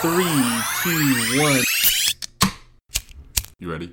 Three, 0.00 0.24
two, 0.82 1.42
one. 1.42 1.62
You 3.58 3.70
ready? 3.70 3.92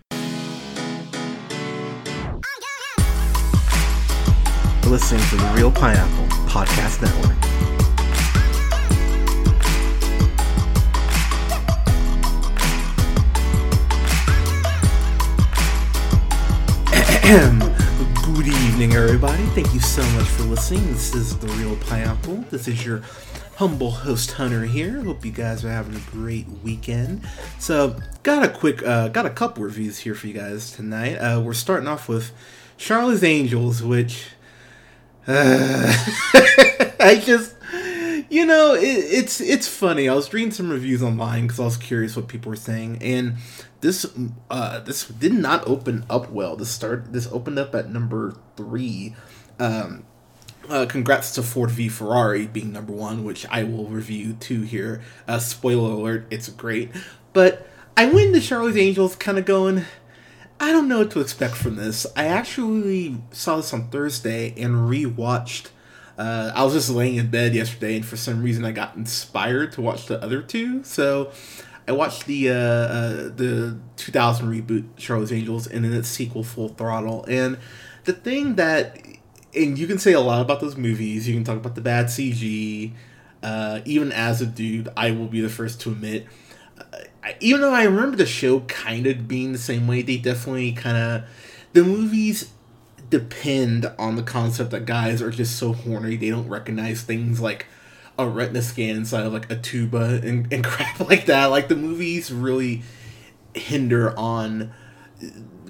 Listening 4.85 5.21
to 5.27 5.35
the 5.35 5.51
Reel 5.53 5.69
Pineapple 5.69 6.27
Podcast 6.47 7.01
Network. 7.01 7.35
Good 18.23 18.47
evening, 18.47 18.93
everybody. 18.93 19.43
Thank 19.47 19.73
you 19.73 19.81
so 19.81 20.01
much 20.11 20.27
for 20.27 20.43
listening. 20.43 20.87
This 20.87 21.13
is 21.13 21.37
the 21.37 21.47
Reel 21.47 21.75
Pineapple. 21.75 22.45
This 22.49 22.69
is 22.69 22.85
your 22.85 23.01
humble 23.57 23.89
host 23.89 24.33
Hunter 24.33 24.65
here. 24.65 25.03
Hope 25.03 25.25
you 25.25 25.31
guys 25.31 25.65
are 25.65 25.71
having 25.71 25.95
a 25.95 26.11
great 26.11 26.47
weekend. 26.63 27.27
So, 27.57 27.99
got 28.21 28.43
a 28.43 28.49
quick, 28.49 28.85
uh, 28.85 29.07
got 29.07 29.25
a 29.25 29.31
couple 29.31 29.63
reviews 29.63 29.97
here 29.97 30.13
for 30.13 30.27
you 30.27 30.33
guys 30.33 30.71
tonight. 30.71 31.15
Uh, 31.15 31.41
we're 31.41 31.53
starting 31.53 31.87
off 31.87 32.07
with 32.07 32.31
Charlie's 32.77 33.23
Angels, 33.23 33.81
which 33.81 34.27
uh, 35.25 35.91
I 36.99 37.19
just, 37.25 37.55
you 38.29 38.45
know, 38.45 38.75
it, 38.75 38.83
it's 38.83 39.41
it's 39.41 39.67
funny. 39.67 40.07
I 40.07 40.13
was 40.13 40.31
reading 40.31 40.51
some 40.51 40.69
reviews 40.69 41.01
online 41.01 41.47
because 41.47 41.59
I 41.59 41.65
was 41.65 41.77
curious 41.77 42.15
what 42.15 42.27
people 42.27 42.51
were 42.51 42.55
saying, 42.55 42.99
and 43.01 43.37
this 43.81 44.05
uh, 44.51 44.81
this 44.81 45.07
did 45.07 45.33
not 45.33 45.67
open 45.67 46.05
up 46.11 46.29
well. 46.29 46.55
This 46.55 46.69
start 46.69 47.11
this 47.11 47.27
opened 47.31 47.57
up 47.57 47.73
at 47.73 47.89
number 47.89 48.35
three. 48.55 49.15
Um, 49.59 50.05
uh, 50.69 50.85
congrats 50.85 51.33
to 51.35 51.43
Ford 51.43 51.71
v 51.71 51.89
Ferrari 51.89 52.47
being 52.47 52.71
number 52.71 52.93
one, 52.93 53.23
which 53.23 53.45
I 53.47 53.63
will 53.63 53.85
review 53.85 54.33
too 54.33 54.61
here. 54.61 55.01
Uh, 55.27 55.39
spoiler 55.39 55.91
alert, 55.91 56.27
it's 56.29 56.49
great. 56.49 56.91
But 57.33 57.67
I 57.95 58.05
went 58.05 58.33
to 58.35 58.41
Charlie's 58.41 58.77
Angels 58.77 59.15
kind 59.15 59.37
of 59.37 59.45
going, 59.45 59.85
I 60.59 60.71
don't 60.71 60.87
know 60.87 60.99
what 60.99 61.11
to 61.11 61.19
expect 61.19 61.55
from 61.55 61.75
this. 61.75 62.07
I 62.15 62.27
actually 62.27 63.21
saw 63.31 63.57
this 63.57 63.73
on 63.73 63.89
Thursday 63.89 64.53
and 64.57 64.89
rewatched. 64.89 65.69
Uh, 66.17 66.51
I 66.55 66.63
was 66.63 66.73
just 66.73 66.89
laying 66.89 67.15
in 67.15 67.29
bed 67.29 67.53
yesterday, 67.53 67.95
and 67.95 68.05
for 68.05 68.17
some 68.17 68.41
reason, 68.41 68.65
I 68.65 68.71
got 68.71 68.95
inspired 68.95 69.71
to 69.73 69.81
watch 69.81 70.07
the 70.07 70.21
other 70.21 70.41
two. 70.41 70.83
So 70.83 71.31
I 71.87 71.91
watched 71.91 72.25
the 72.25 72.49
uh, 72.49 72.53
uh, 72.53 73.13
the 73.35 73.79
2000 73.97 74.49
reboot 74.49 74.85
Charlie's 74.97 75.31
Angels 75.31 75.67
and 75.67 75.85
then 75.85 75.93
its 75.93 76.09
sequel 76.09 76.43
Full 76.43 76.69
Throttle. 76.69 77.23
And 77.25 77.57
the 78.05 78.13
thing 78.13 78.55
that, 78.55 78.99
and 79.57 79.77
you 79.77 79.87
can 79.87 79.97
say 79.97 80.13
a 80.13 80.19
lot 80.19 80.41
about 80.41 80.59
those 80.59 80.77
movies. 80.77 81.27
You 81.27 81.35
can 81.35 81.43
talk 81.43 81.57
about 81.57 81.75
the 81.75 81.81
bad 81.81 82.07
CG. 82.07 82.91
Uh, 83.43 83.81
even 83.85 84.11
as 84.11 84.41
a 84.41 84.45
dude, 84.45 84.89
I 84.97 85.11
will 85.11 85.27
be 85.27 85.41
the 85.41 85.49
first 85.49 85.81
to 85.81 85.91
admit. 85.91 86.25
Uh, 86.79 86.99
even 87.39 87.61
though 87.61 87.73
I 87.73 87.83
remember 87.83 88.17
the 88.17 88.25
show 88.25 88.61
kind 88.61 89.05
of 89.07 89.27
being 89.27 89.51
the 89.51 89.57
same 89.57 89.87
way, 89.87 90.01
they 90.01 90.17
definitely 90.17 90.71
kind 90.71 90.97
of 90.97 91.29
the 91.73 91.83
movies 91.83 92.51
depend 93.09 93.91
on 93.97 94.15
the 94.15 94.23
concept 94.23 94.71
that 94.71 94.85
guys 94.85 95.21
are 95.21 95.31
just 95.31 95.57
so 95.57 95.71
horny 95.71 96.17
they 96.17 96.29
don't 96.29 96.49
recognize 96.49 97.01
things 97.03 97.39
like 97.39 97.65
a 98.19 98.27
retina 98.27 98.61
scan 98.61 98.97
inside 98.97 99.25
of 99.25 99.31
like 99.31 99.49
a 99.49 99.55
tuba 99.55 100.19
and, 100.23 100.51
and 100.51 100.63
crap 100.63 100.99
like 101.01 101.27
that. 101.27 101.45
Like 101.45 101.67
the 101.67 101.75
movies 101.75 102.31
really 102.31 102.81
hinder 103.53 104.17
on 104.17 104.73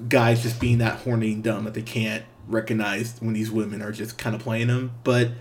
guys 0.07 0.43
just 0.43 0.59
being 0.59 0.79
that 0.79 0.99
horny 0.99 1.33
and 1.33 1.43
dumb 1.43 1.65
that 1.65 1.73
they 1.73 1.81
can't 1.81 2.23
recognize 2.47 3.15
when 3.19 3.33
these 3.33 3.51
women 3.51 3.81
are 3.81 3.91
just 3.91 4.17
kind 4.17 4.35
of 4.35 4.41
playing 4.41 4.67
them. 4.67 4.91
But 5.03 5.31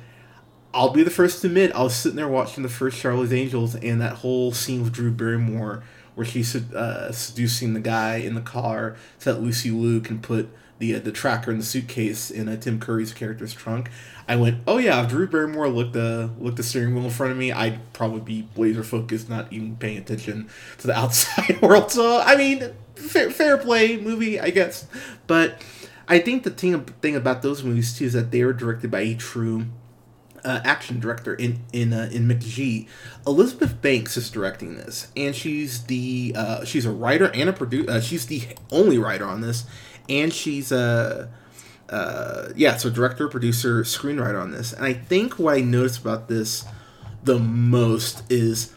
I'll 0.75 0.91
be 0.91 1.03
the 1.03 1.11
first 1.11 1.41
to 1.41 1.47
admit, 1.47 1.73
I 1.73 1.83
was 1.83 1.95
sitting 1.95 2.17
there 2.17 2.29
watching 2.29 2.63
the 2.63 2.69
first 2.69 3.01
Charlie's 3.01 3.33
Angels 3.33 3.75
and 3.77 4.01
that 4.01 4.15
whole 4.15 4.53
scene 4.53 4.83
with 4.83 4.93
Drew 4.93 5.11
Barrymore 5.11 5.83
where 6.15 6.27
she's 6.27 6.57
uh, 6.57 7.13
seducing 7.13 7.75
the 7.75 7.81
guy 7.81 8.17
in 8.17 8.35
the 8.35 8.41
car 8.41 8.97
so 9.19 9.33
that 9.33 9.41
Lucy 9.41 9.71
Liu 9.71 10.01
can 10.01 10.19
put 10.19 10.49
the 10.79 10.95
uh, 10.97 10.99
the 10.99 11.13
tracker 11.13 11.51
in 11.51 11.59
the 11.59 11.65
suitcase 11.65 12.31
in 12.31 12.49
uh, 12.49 12.57
Tim 12.57 12.81
Curry's 12.81 13.13
character's 13.13 13.55
trunk. 13.55 13.91
I 14.27 14.37
went, 14.37 14.63
oh 14.67 14.79
yeah, 14.79 15.03
if 15.03 15.11
Drew 15.11 15.27
Barrymore 15.27 15.69
looked 15.69 15.93
the 15.93 16.31
looked 16.39 16.57
the 16.57 16.63
steering 16.63 16.95
wheel 16.95 17.05
in 17.05 17.11
front 17.11 17.33
of 17.33 17.39
me, 17.39 17.53
I'd 17.53 17.93
probably 17.93 18.21
be 18.21 18.49
laser 18.57 18.83
focused, 18.83 19.29
not 19.29 19.53
even 19.53 19.77
paying 19.77 19.99
attention 19.99 20.49
to 20.79 20.87
the 20.87 20.95
outside 20.99 21.61
world. 21.63 21.91
So 21.91 22.21
I 22.21 22.37
mean, 22.37 22.73
fair, 22.95 23.31
fair 23.31 23.57
play 23.59 23.97
movie, 23.97 24.41
I 24.41 24.51
guess. 24.51 24.87
But 25.27 25.63
I 26.09 26.19
think 26.19 26.45
the 26.45 26.51
thing 26.51 26.85
thing 26.85 27.17
about 27.17 27.43
those 27.43 27.65
movies 27.65 27.97
too 27.97 28.05
is 28.05 28.13
that 28.13 28.31
they 28.31 28.45
were 28.45 28.53
directed 28.53 28.91
by 28.91 29.01
a 29.01 29.15
true 29.15 29.67
uh, 30.45 30.61
action 30.65 31.01
director 31.01 31.35
in 31.35 31.61
in 31.73 31.93
uh, 31.93 32.09
in 32.13 32.29
McG. 32.29 32.87
Elizabeth 33.27 33.81
Banks 33.83 34.17
is 34.17 34.31
directing 34.31 34.77
this, 34.77 35.09
and 35.17 35.35
she's 35.35 35.85
the 35.85 36.35
uh, 36.37 36.65
she's 36.65 36.87
a 36.87 36.93
writer 36.93 37.31
and 37.35 37.49
a 37.49 37.53
producer. 37.53 37.91
Uh, 37.91 38.01
she's 38.01 38.27
the 38.27 38.43
only 38.71 38.99
writer 38.99 39.27
on 39.27 39.41
this, 39.41 39.65
and 40.09 40.33
she's 40.33 40.71
a 40.71 41.29
uh, 41.89 42.49
yeah, 42.57 42.77
so 42.77 42.91
director, 42.91 43.29
producer, 43.29 43.83
screenwriter 43.83 44.41
on 44.41 44.51
this. 44.51 44.73
And 44.73 44.85
I 44.85 44.93
think 44.93 45.39
what 45.39 45.55
I 45.55 45.61
noticed 45.61 46.01
about 46.01 46.29
this 46.29 46.65
the 47.23 47.39
most 47.39 48.23
is 48.31 48.73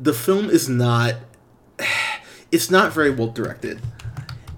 the 0.00 0.14
film 0.14 0.48
is 0.48 0.68
not 0.68 1.16
it's 2.52 2.70
not 2.70 2.92
very 2.92 3.10
well 3.10 3.28
directed. 3.28 3.80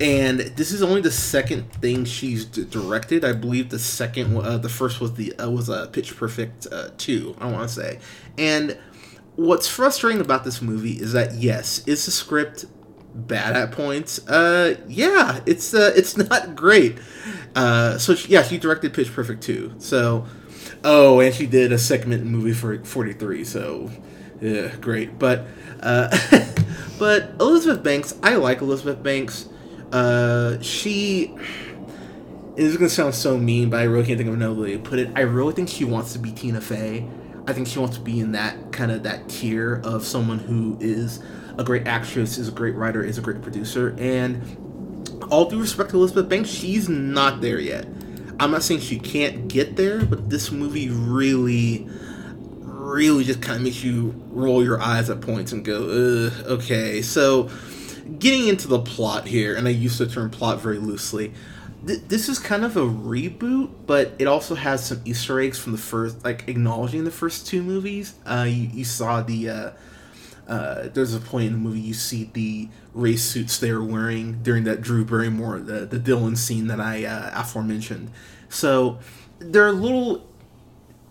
And 0.00 0.41
this 0.41 0.72
is 0.72 0.82
only 0.82 1.00
the 1.00 1.10
second 1.10 1.72
thing 1.75 2.05
she's 2.05 2.44
d- 2.44 2.65
directed. 2.65 3.25
I 3.25 3.32
believe 3.32 3.71
the 3.71 3.78
second, 3.78 4.37
uh, 4.37 4.59
the 4.59 4.69
first 4.69 5.00
was 5.00 5.15
the 5.15 5.38
uh, 5.38 5.49
was 5.49 5.69
a 5.69 5.75
uh, 5.75 5.87
Pitch 5.87 6.16
Perfect 6.16 6.66
uh, 6.72 6.88
two. 6.99 7.37
I 7.38 7.50
want 7.50 7.69
to 7.69 7.75
say, 7.75 7.99
and 8.37 8.77
what's 9.37 9.69
frustrating 9.69 10.21
about 10.21 10.44
this 10.44 10.60
movie 10.60 10.93
is 10.93 11.12
that 11.12 11.34
yes, 11.34 11.87
is 11.87 12.04
the 12.06 12.10
script 12.10 12.65
bad 13.15 13.56
at 13.56 13.72
points? 13.72 14.27
Uh, 14.28 14.77
yeah, 14.88 15.41
it's 15.47 15.72
uh, 15.75 15.93
it's 15.94 16.16
not 16.31 16.56
great. 16.56 16.99
Uh, 17.54 17.97
so 17.99 18.15
she, 18.15 18.33
yeah, 18.33 18.43
she 18.43 18.59
directed 18.59 18.94
Pitch 18.94 19.12
Perfect 19.12 19.43
two. 19.43 19.75
So, 19.78 20.27
oh, 20.83 21.21
and 21.21 21.34
she 21.34 21.47
did 21.47 21.72
a 21.72 21.78
segment 21.78 22.25
movie 22.25 22.53
for 22.53 22.83
Forty 22.84 23.12
Three. 23.12 23.44
So, 23.44 23.91
yeah, 24.41 24.75
great. 24.81 25.19
But, 25.19 25.47
uh, 25.81 26.16
but 26.99 27.31
Elizabeth 27.41 27.83
Banks, 27.83 28.15
I 28.22 28.34
like 28.37 28.60
Elizabeth 28.60 29.03
Banks. 29.03 29.49
Uh, 29.94 30.60
she. 30.60 31.32
This 32.56 32.66
is 32.66 32.77
gonna 32.77 32.88
sound 32.88 33.15
so 33.15 33.38
mean, 33.38 33.71
but 33.71 33.81
I 33.81 33.84
really 33.84 34.06
can't 34.06 34.19
think 34.19 34.28
of 34.28 34.34
another 34.34 34.60
way 34.60 34.72
to 34.72 34.78
put 34.78 34.99
it. 34.99 35.10
I 35.15 35.21
really 35.21 35.53
think 35.53 35.69
she 35.69 35.84
wants 35.84 36.12
to 36.15 36.19
be 36.19 36.32
Tina 36.32 36.60
Fey. 36.60 37.06
I 37.47 37.53
think 37.53 37.69
she 37.69 37.78
wants 37.78 37.97
to 37.97 38.03
be 38.03 38.19
in 38.21 38.33
that 38.33 38.72
kind 38.72 38.91
of 38.91 39.04
that 39.04 39.28
tier 39.28 39.81
of 39.84 40.04
someone 40.04 40.38
who 40.38 40.77
is 40.81 41.22
a 41.59 41.65
great 41.65 41.87
actress, 41.87 42.38
is 42.38 42.49
a 42.49 42.53
great 42.53 42.75
writer, 42.75 43.04
is 43.04 43.19
a 43.19 43.21
great 43.21 43.41
producer, 43.41 43.94
and 43.99 44.43
all 45.31 45.49
due 45.49 45.60
respect 45.60 45.91
to 45.91 45.97
Elizabeth 45.97 46.28
Banks, 46.28 46.49
she's 46.49 46.88
not 46.88 47.41
there 47.41 47.60
yet. 47.60 47.87
I'm 48.41 48.50
not 48.50 48.62
saying 48.62 48.81
she 48.81 48.99
can't 48.99 49.47
get 49.47 49.77
there, 49.77 50.04
but 50.04 50.28
this 50.28 50.50
movie 50.50 50.91
really, 50.91 51.87
really 52.62 53.22
just 53.22 53.41
kind 53.41 53.56
of 53.56 53.62
makes 53.62 53.84
you 53.84 54.15
roll 54.31 54.65
your 54.65 54.81
eyes 54.81 55.09
at 55.09 55.21
points 55.21 55.53
and 55.53 55.65
go, 55.65 56.31
okay. 56.47 57.00
So, 57.00 57.49
getting 58.19 58.48
into 58.48 58.69
the 58.69 58.78
plot 58.78 59.26
here, 59.26 59.54
and 59.54 59.66
I 59.66 59.70
use 59.70 59.98
the 59.98 60.06
term 60.06 60.31
plot 60.31 60.60
very 60.60 60.78
loosely. 60.78 61.32
Th- 61.87 62.00
this 62.09 62.28
is 62.28 62.38
kind 62.38 62.65
of 62.65 62.76
a 62.76 62.82
reboot, 62.82 63.70
but 63.87 64.12
it 64.19 64.26
also 64.26 64.54
has 64.54 64.87
some 64.87 65.00
Easter 65.04 65.41
eggs 65.41 65.59
from 65.59 65.72
the 65.72 65.78
first, 65.78 66.25
like 66.25 66.48
acknowledging 66.48 67.04
the 67.04 67.10
first 67.10 67.47
two 67.47 67.62
movies. 67.62 68.15
Uh, 68.26 68.47
you, 68.48 68.69
you 68.72 68.84
saw 68.84 69.22
the 69.22 69.50
uh, 69.50 69.70
uh, 70.47 70.88
there's 70.92 71.15
a 71.15 71.20
point 71.20 71.47
in 71.47 71.53
the 71.53 71.59
movie 71.59 71.81
you 71.81 71.94
see 71.94 72.31
the 72.34 72.69
race 72.92 73.22
suits 73.22 73.59
they 73.59 73.72
were 73.72 73.82
wearing 73.82 74.42
during 74.42 74.65
that 74.65 74.82
Drew 74.82 75.04
Barrymore, 75.04 75.59
the, 75.60 75.86
the 75.86 75.98
Dylan 75.98 76.36
scene 76.36 76.66
that 76.66 76.81
I 76.81 77.04
uh, 77.04 77.31
aforementioned. 77.34 78.10
So 78.48 78.98
there 79.38 79.66
are 79.66 79.72
little 79.72 80.28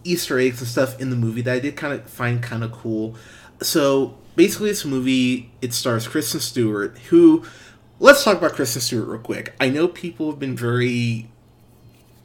Easter 0.04 0.38
eggs 0.38 0.60
and 0.60 0.68
stuff 0.68 1.00
in 1.02 1.10
the 1.10 1.16
movie 1.16 1.42
that 1.42 1.54
I 1.54 1.60
did 1.60 1.75
kind 1.75 1.94
of 1.94 2.08
find 2.10 2.44
kind 2.44 2.64
of 2.64 2.72
cool. 2.72 3.16
So 3.62 4.18
basically, 4.36 4.69
this 4.69 4.86
movie 4.86 5.52
it 5.62 5.74
stars 5.74 6.07
Kristen 6.07 6.40
Stewart, 6.40 6.98
who 7.10 7.44
let's 8.00 8.24
talk 8.24 8.38
about 8.38 8.54
Kristen 8.54 8.81
Stewart 8.81 9.07
real 9.07 9.22
quick. 9.22 9.54
I 9.60 9.69
know 9.69 9.88
people 9.88 10.30
have 10.30 10.40
been 10.40 10.56
very, 10.56 11.30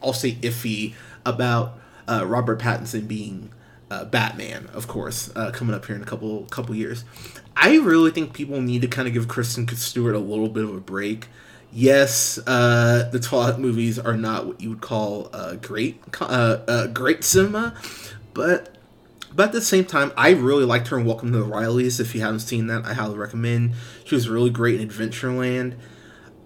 I'll 0.02 0.12
say, 0.12 0.32
iffy 0.36 0.94
about 1.24 1.78
uh, 2.06 2.24
Robert 2.26 2.58
Pattinson 2.58 3.06
being 3.06 3.52
uh, 3.90 4.04
Batman, 4.04 4.68
of 4.72 4.88
course, 4.88 5.30
uh, 5.36 5.50
coming 5.50 5.74
up 5.74 5.86
here 5.86 5.96
in 5.96 6.02
a 6.02 6.06
couple 6.06 6.44
couple 6.46 6.74
years. 6.74 7.04
I 7.56 7.76
really 7.78 8.10
think 8.10 8.32
people 8.32 8.60
need 8.60 8.82
to 8.82 8.88
kind 8.88 9.08
of 9.08 9.14
give 9.14 9.28
Kristen 9.28 9.68
Stewart 9.68 10.14
a 10.14 10.20
little 10.20 10.48
bit 10.48 10.64
of 10.64 10.74
a 10.74 10.80
break. 10.80 11.28
Yes, 11.72 12.38
uh, 12.46 13.10
the 13.12 13.20
Twilight 13.20 13.58
movies 13.58 13.98
are 13.98 14.16
not 14.16 14.46
what 14.46 14.60
you 14.60 14.70
would 14.70 14.80
call 14.80 15.28
uh, 15.32 15.56
great 15.56 16.02
uh, 16.20 16.58
uh, 16.66 16.86
great 16.86 17.24
cinema, 17.24 17.74
but 18.32 18.77
but 19.34 19.46
at 19.46 19.52
the 19.52 19.60
same 19.60 19.84
time, 19.84 20.12
I 20.16 20.30
really 20.30 20.64
liked 20.64 20.88
her 20.88 20.98
in 20.98 21.04
Welcome 21.04 21.32
to 21.32 21.38
the 21.38 21.44
Rileys. 21.44 22.00
If 22.00 22.14
you 22.14 22.20
haven't 22.20 22.40
seen 22.40 22.66
that, 22.68 22.84
I 22.84 22.94
highly 22.94 23.16
recommend. 23.16 23.72
She 24.04 24.14
was 24.14 24.28
really 24.28 24.50
great 24.50 24.80
in 24.80 24.88
Adventureland. 24.88 25.74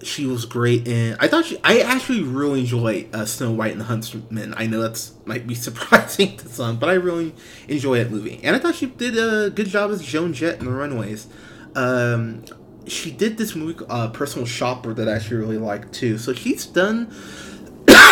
she 0.03 0.27
was 0.27 0.45
great 0.45 0.87
in. 0.89 1.17
I 1.21 1.29
thought 1.29 1.45
she. 1.47 1.59
I 1.63 1.79
actually 1.81 2.23
really 2.23 2.61
enjoy 2.61 3.07
uh, 3.13 3.25
Snow 3.25 3.53
White 3.53 3.73
and 3.73 3.81
the 3.81 3.85
Huntsman. 3.85 4.55
I 4.57 4.67
know 4.67 4.81
that's 4.81 5.13
might 5.25 5.47
be 5.47 5.55
surprising 5.69 6.37
to 6.39 6.49
some, 6.49 6.79
but 6.79 6.89
I 6.89 6.95
really 6.95 7.35
enjoy 7.69 7.99
that 7.99 8.11
movie. 8.11 8.41
And 8.43 8.57
I 8.57 8.59
thought 8.59 8.75
she 8.75 8.87
did 8.87 9.17
a 9.17 9.51
good 9.51 9.69
job 9.69 9.91
as 9.91 10.03
Joan 10.03 10.33
Jett 10.33 10.59
in 10.59 10.67
The 10.67 10.73
Runaways. 10.73 11.29
Um, 11.75 12.45
she 12.87 13.13
did 13.13 13.39
this 13.39 13.55
movie, 13.55 13.85
uh, 13.89 14.09
Personal 14.09 14.45
Shopper, 14.47 14.93
that 14.95 15.09
I 15.09 15.13
actually 15.13 15.37
really 15.37 15.59
liked 15.59 15.93
too. 15.93 16.19
So 16.19 16.33
she's 16.33 16.67
done. 16.67 17.15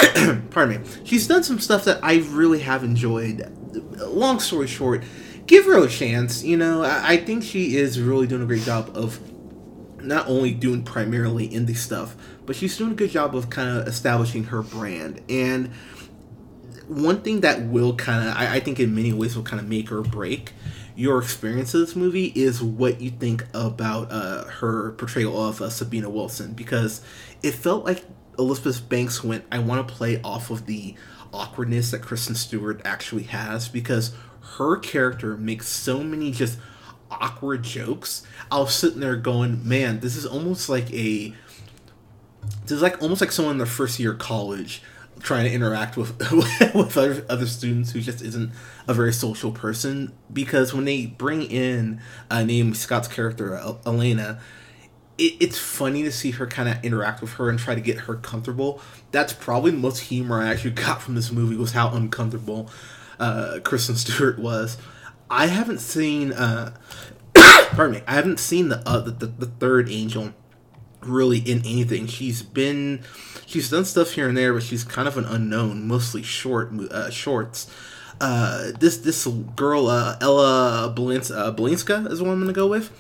pardon 0.51 0.83
me. 0.83 0.89
She's 1.05 1.27
done 1.27 1.43
some 1.43 1.59
stuff 1.59 1.85
that 1.85 2.01
I 2.03 2.19
really 2.31 2.61
have 2.61 2.85
enjoyed. 2.85 3.51
Long 3.99 4.41
story 4.41 4.67
short, 4.67 5.05
give 5.47 5.67
her 5.67 5.85
a 5.85 5.89
chance. 5.89 6.43
You 6.43 6.57
know, 6.57 6.83
I, 6.83 7.13
I 7.13 7.17
think 7.19 7.43
she 7.43 7.77
is 7.77 8.01
really 8.01 8.27
doing 8.27 8.43
a 8.43 8.47
great 8.47 8.63
job 8.63 8.91
of 8.95 9.21
not 10.03 10.29
only 10.29 10.53
doing 10.53 10.83
primarily 10.83 11.49
indie 11.49 11.77
stuff, 11.77 12.17
but 12.47 12.57
she's 12.57 12.77
doing 12.77 12.93
a 12.93 12.95
good 12.95 13.11
job 13.11 13.37
of 13.37 13.51
kind 13.51 13.69
of 13.69 13.87
establishing 13.87 14.45
her 14.45 14.63
brand. 14.63 15.21
And 15.29 15.71
one 16.89 17.23
thing 17.23 17.41
that 17.41 17.63
will 17.63 17.95
kind 17.95 18.29
of, 18.29 18.37
I, 18.37 18.57
I, 18.57 18.61
think 18.61 18.81
in 18.81 18.95
many 18.95 19.13
ways 19.13 19.37
will 19.37 19.45
kind 19.45 19.61
of 19.61 19.69
make 19.69 19.93
or 19.93 20.03
break 20.03 20.53
your 20.97 21.21
experience 21.21 21.73
of 21.75 21.81
this 21.81 21.95
movie 21.95 22.33
is 22.35 22.63
what 22.63 23.01
you 23.01 23.11
think 23.11 23.47
about 23.55 24.11
uh, 24.11 24.45
her 24.45 24.93
portrayal 24.93 25.41
of 25.41 25.63
uh, 25.63 25.71
Sabina 25.71 26.11
Wilson. 26.11 26.53
Because 26.53 27.01
it 27.43 27.53
felt 27.53 27.85
like 27.85 28.05
Elizabeth 28.41 28.89
Banks 28.89 29.23
went, 29.23 29.45
I 29.53 29.59
want 29.59 29.87
to 29.87 29.95
play 29.95 30.21
off 30.23 30.51
of 30.51 30.67
the 30.67 30.95
awkwardness 31.33 31.91
that 31.91 32.01
Kristen 32.01 32.35
Stewart 32.35 32.81
actually 32.85 33.25
has 33.25 33.69
because 33.69 34.15
her 34.57 34.77
character 34.79 35.37
makes 35.37 35.69
so 35.69 36.03
many 36.03 36.33
just 36.33 36.59
awkward 37.11 37.63
jokes. 37.63 38.27
I 38.51 38.59
was 38.59 38.75
sitting 38.75 39.01
there 39.01 39.17
going, 39.17 39.67
man, 39.69 40.01
this 40.01 40.17
is 40.17 40.25
almost 40.25 40.69
like 40.69 40.91
a 40.93 41.35
this 42.63 42.73
is 42.73 42.83
like 42.83 43.03
almost 43.03 43.21
like 43.21 43.31
someone 43.31 43.53
in 43.53 43.59
their 43.59 43.67
first 43.67 44.01
year 44.01 44.13
of 44.13 44.19
college 44.19 44.83
trying 45.21 45.45
to 45.45 45.53
interact 45.53 45.99
with 45.99 46.19
with 46.75 46.97
other, 46.97 47.27
other 47.29 47.47
students 47.47 47.93
who 47.93 48.01
just 48.01 48.23
isn't 48.23 48.53
a 48.89 48.95
very 48.95 49.13
social 49.13 49.53
person 49.53 50.13
because 50.33 50.73
when 50.73 50.87
they 50.87 51.05
bring 51.05 51.43
in 51.43 52.01
uh, 52.31 52.43
name 52.43 52.73
Scott's 52.73 53.09
character 53.09 53.55
Elena 53.85 54.41
it, 55.21 55.37
it's 55.41 55.59
funny 55.59 56.03
to 56.03 56.13
see 56.13 56.33
her 56.33 56.47
kind 56.47 56.69
of 56.69 56.85
interact 56.85 57.21
with 57.21 57.33
her 57.35 57.49
and 57.49 57.59
try 57.59 57.75
to 57.75 57.81
get 57.81 57.99
her 58.01 58.17
comfortable 58.17 58.81
that's 59.13 59.33
probably 59.33 59.71
the 59.71 59.79
most 59.79 60.01
humor 60.01 60.41
I 60.41 60.49
actually 60.49 60.71
got 60.87 61.03
from 61.03 61.15
this 61.15 61.31
movie 61.31 61.57
was 61.57 61.73
how 61.73 61.91
uncomfortable 61.91 62.71
uh, 63.19 63.61
Kristen 63.63 63.97
Stewart 63.97 64.39
was 64.39 64.79
I 65.31 65.47
haven't 65.47 65.79
seen. 65.79 66.33
Uh, 66.33 66.75
pardon 67.35 67.97
me. 67.97 68.03
I 68.07 68.15
haven't 68.15 68.41
seen 68.41 68.69
the, 68.69 68.87
uh, 68.87 68.99
the, 68.99 69.13
the 69.13 69.27
the 69.27 69.47
third 69.47 69.89
angel 69.89 70.33
really 71.01 71.39
in 71.39 71.59
anything. 71.59 72.07
She's 72.09 72.43
been 72.43 73.03
she's 73.47 73.71
done 73.71 73.85
stuff 73.85 74.13
here 74.13 74.29
and 74.29 74.37
there, 74.37 74.53
but 74.53 74.65
she's 74.65 74.83
kind 74.83 75.07
of 75.07 75.17
an 75.17 75.25
unknown, 75.25 75.87
mostly 75.87 76.23
short 76.23 76.73
uh, 76.91 77.11
shorts. 77.11 77.71
Uh, 78.21 78.73
this 78.79 78.99
this 78.99 79.27
girl 79.55 79.87
uh, 79.87 80.17
Ella 80.21 80.93
Belins- 80.95 81.35
uh, 81.35 81.55
Balinska 81.55 82.11
is 82.11 82.21
what 82.21 82.31
I'm 82.31 82.41
gonna 82.41 82.53
go 82.53 82.67
with. 82.67 82.91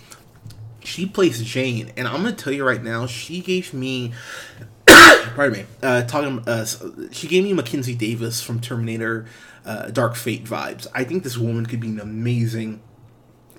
She 0.82 1.06
plays 1.06 1.42
Jane, 1.42 1.92
and 1.96 2.08
I'm 2.08 2.22
gonna 2.22 2.32
tell 2.32 2.52
you 2.52 2.64
right 2.64 2.82
now, 2.82 3.06
she 3.06 3.40
gave 3.40 3.74
me. 3.74 4.12
pardon 4.86 5.60
me. 5.60 5.66
Uh, 5.82 6.02
talking, 6.02 6.42
uh, 6.48 6.64
she 7.12 7.28
gave 7.28 7.44
me 7.44 7.52
Mackenzie 7.52 7.94
Davis 7.94 8.40
from 8.42 8.60
Terminator 8.60 9.26
uh, 9.64 9.90
Dark 9.90 10.16
Fate 10.16 10.44
vibes. 10.44 10.86
I 10.94 11.04
think 11.04 11.22
this 11.22 11.36
woman 11.36 11.66
could 11.66 11.80
be 11.80 11.88
an 11.88 12.00
amazing, 12.00 12.80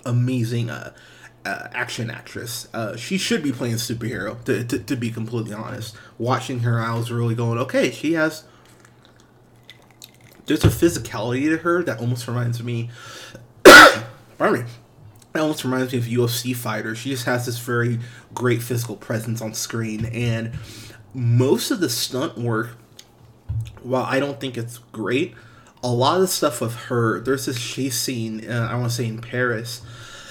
amazing 0.06 0.69
uh, 0.69 0.94
uh, 1.45 1.68
action 1.73 2.09
actress. 2.09 2.68
Uh, 2.73 2.95
she 2.95 3.18
should 3.18 3.44
be 3.44 3.51
playing 3.51 3.75
superhero, 3.75 4.44
to, 4.45 4.63
to, 4.63 4.79
to, 4.79 4.95
be 4.95 5.12
completely 5.12 5.53
honest. 5.53 5.95
Watching 6.17 6.59
her, 6.59 6.79
I 6.79 6.95
was 6.95 7.12
really 7.12 7.35
going, 7.35 7.57
okay, 7.59 7.91
she 7.91 8.13
has. 8.13 8.44
There's 10.45 10.63
a 10.65 10.69
physicality 10.69 11.45
to 11.50 11.57
her 11.57 11.83
that 11.83 12.00
almost 12.00 12.27
reminds 12.27 12.62
me. 12.63 12.89
pardon 14.38 14.65
me. 14.65 14.71
It 15.33 15.39
almost 15.39 15.63
reminds 15.63 15.94
me 15.94 16.00
of 16.00 16.06
UFC 16.06 16.56
fighter. 16.56 16.94
She 16.95 17.10
just 17.10 17.25
has 17.25 17.45
this 17.45 17.57
very 17.57 18.00
great 18.33 18.62
physical 18.62 18.98
presence 18.98 19.42
on 19.42 19.54
screen, 19.54 20.06
and 20.06 20.51
most 21.13 21.72
of 21.72 21.80
the 21.80 21.89
stunt 21.89 22.38
work, 22.38 22.72
while 23.81 24.04
I 24.04 24.19
don't 24.19 24.39
think 24.42 24.57
it's 24.57 24.80
great, 24.92 25.33
a 25.83 25.92
lot 25.92 26.16
of 26.16 26.22
the 26.22 26.28
stuff 26.28 26.60
with 26.60 26.75
her. 26.75 27.22
There's 27.22 27.45
this 27.45 27.62
chase 27.62 28.00
scene. 28.00 28.50
Uh, 28.50 28.68
I 28.69 28.75
want 28.75 28.89
to 28.89 28.95
say 28.95 29.07
in 29.07 29.22
Paris. 29.22 29.81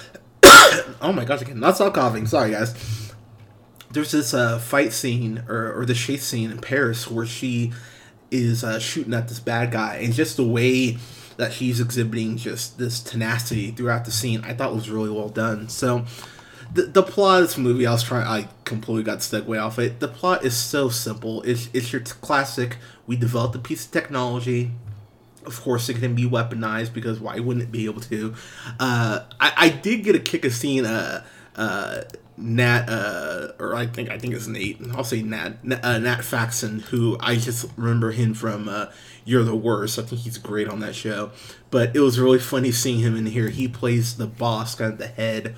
oh 0.44 1.12
my 1.14 1.24
gosh! 1.24 1.40
I 1.40 1.44
cannot 1.44 1.76
stop 1.76 1.94
coughing. 1.94 2.26
Sorry, 2.26 2.50
guys. 2.50 2.74
There's 3.90 4.12
this 4.12 4.34
uh, 4.34 4.58
fight 4.58 4.92
scene 4.92 5.44
or, 5.48 5.80
or 5.80 5.84
the 5.84 5.94
chase 5.94 6.24
scene 6.24 6.50
in 6.50 6.58
Paris 6.58 7.10
where 7.10 7.26
she 7.26 7.72
is 8.30 8.62
uh, 8.62 8.78
shooting 8.78 9.14
at 9.14 9.28
this 9.28 9.40
bad 9.40 9.72
guy, 9.72 9.96
and 9.96 10.12
just 10.12 10.36
the 10.36 10.44
way 10.44 10.98
that 11.40 11.52
she's 11.52 11.80
exhibiting 11.80 12.36
just 12.36 12.78
this 12.78 13.00
tenacity 13.00 13.70
throughout 13.72 14.04
the 14.04 14.10
scene, 14.10 14.42
I 14.44 14.54
thought 14.54 14.74
was 14.74 14.90
really 14.90 15.10
well 15.10 15.28
done. 15.28 15.68
So. 15.68 16.04
The, 16.72 16.82
the 16.82 17.02
plot 17.02 17.42
of 17.42 17.48
this 17.48 17.58
movie, 17.58 17.84
I 17.84 17.90
was 17.90 18.04
trying, 18.04 18.28
I 18.28 18.48
completely 18.62 19.02
got 19.02 19.24
stuck 19.24 19.48
way 19.48 19.58
off 19.58 19.80
it. 19.80 19.98
The 19.98 20.06
plot 20.06 20.44
is 20.44 20.56
so 20.56 20.88
simple. 20.88 21.42
It's, 21.42 21.68
it's 21.74 21.92
your 21.92 22.00
classic. 22.00 22.76
We 23.08 23.16
developed 23.16 23.56
a 23.56 23.58
piece 23.58 23.86
of 23.86 23.90
technology 23.90 24.70
of 25.46 25.60
course 25.62 25.88
it 25.88 25.96
can 25.96 26.14
be 26.14 26.28
weaponized 26.28 26.92
because 26.92 27.18
why 27.18 27.38
wouldn't 27.40 27.62
it 27.62 27.72
be 27.72 27.86
able 27.86 28.00
to 28.00 28.34
uh, 28.78 29.20
I, 29.40 29.52
I 29.56 29.68
did 29.70 30.04
get 30.04 30.14
a 30.14 30.18
kick 30.18 30.44
of 30.44 30.52
seeing 30.52 30.84
uh, 30.84 31.24
uh, 31.56 32.02
Nat 32.36 32.88
uh, 32.88 33.52
or 33.58 33.74
I 33.74 33.86
think 33.86 34.10
I 34.10 34.18
think 34.18 34.34
it's 34.34 34.46
Nate. 34.46 34.80
I'll 34.94 35.04
say 35.04 35.22
Nat 35.22 35.64
Nat, 35.64 35.84
uh, 35.84 35.98
Nat 35.98 36.24
Faxon 36.24 36.80
who 36.80 37.16
I 37.20 37.36
just 37.36 37.66
remember 37.76 38.12
him 38.12 38.34
from 38.34 38.68
uh, 38.68 38.86
You're 39.24 39.44
the 39.44 39.56
Worst. 39.56 39.98
I 39.98 40.02
think 40.02 40.22
he's 40.22 40.38
great 40.38 40.68
on 40.68 40.80
that 40.80 40.94
show. 40.94 41.30
But 41.70 41.94
it 41.94 42.00
was 42.00 42.18
really 42.18 42.38
funny 42.38 42.72
seeing 42.72 43.00
him 43.00 43.16
in 43.16 43.26
here. 43.26 43.48
He 43.48 43.68
plays 43.68 44.16
the 44.16 44.26
boss 44.26 44.74
kind 44.74 44.92
of 44.92 44.98
the 44.98 45.08
head 45.08 45.54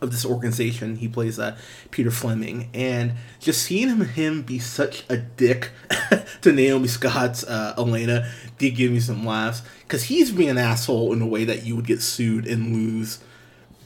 of 0.00 0.10
this 0.10 0.24
organization. 0.24 0.96
He 0.96 1.08
plays 1.08 1.38
uh, 1.38 1.56
Peter 1.90 2.10
Fleming, 2.10 2.70
and 2.72 3.12
just 3.38 3.62
seeing 3.62 3.88
him, 3.88 4.00
him 4.00 4.42
be 4.42 4.58
such 4.58 5.04
a 5.08 5.16
dick 5.18 5.70
to 6.42 6.52
Naomi 6.52 6.88
Scott's 6.88 7.44
uh, 7.44 7.74
Elena 7.76 8.30
did 8.58 8.76
give 8.76 8.92
me 8.92 9.00
some 9.00 9.24
laughs. 9.24 9.62
Because 9.82 10.04
he's 10.04 10.30
being 10.30 10.50
an 10.50 10.58
asshole 10.58 11.12
in 11.12 11.20
a 11.22 11.26
way 11.26 11.44
that 11.44 11.64
you 11.64 11.76
would 11.76 11.86
get 11.86 12.02
sued 12.02 12.46
and 12.46 12.72
lose, 12.72 13.18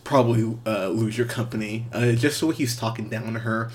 probably 0.05 0.57
uh, 0.67 0.89
lose 0.89 1.19
your 1.19 1.27
company. 1.27 1.87
Uh, 1.93 2.13
just 2.13 2.39
way 2.39 2.51
he's 2.51 2.77
talking 2.77 3.09
down 3.09 3.33
to 3.33 3.41
her, 3.41 3.71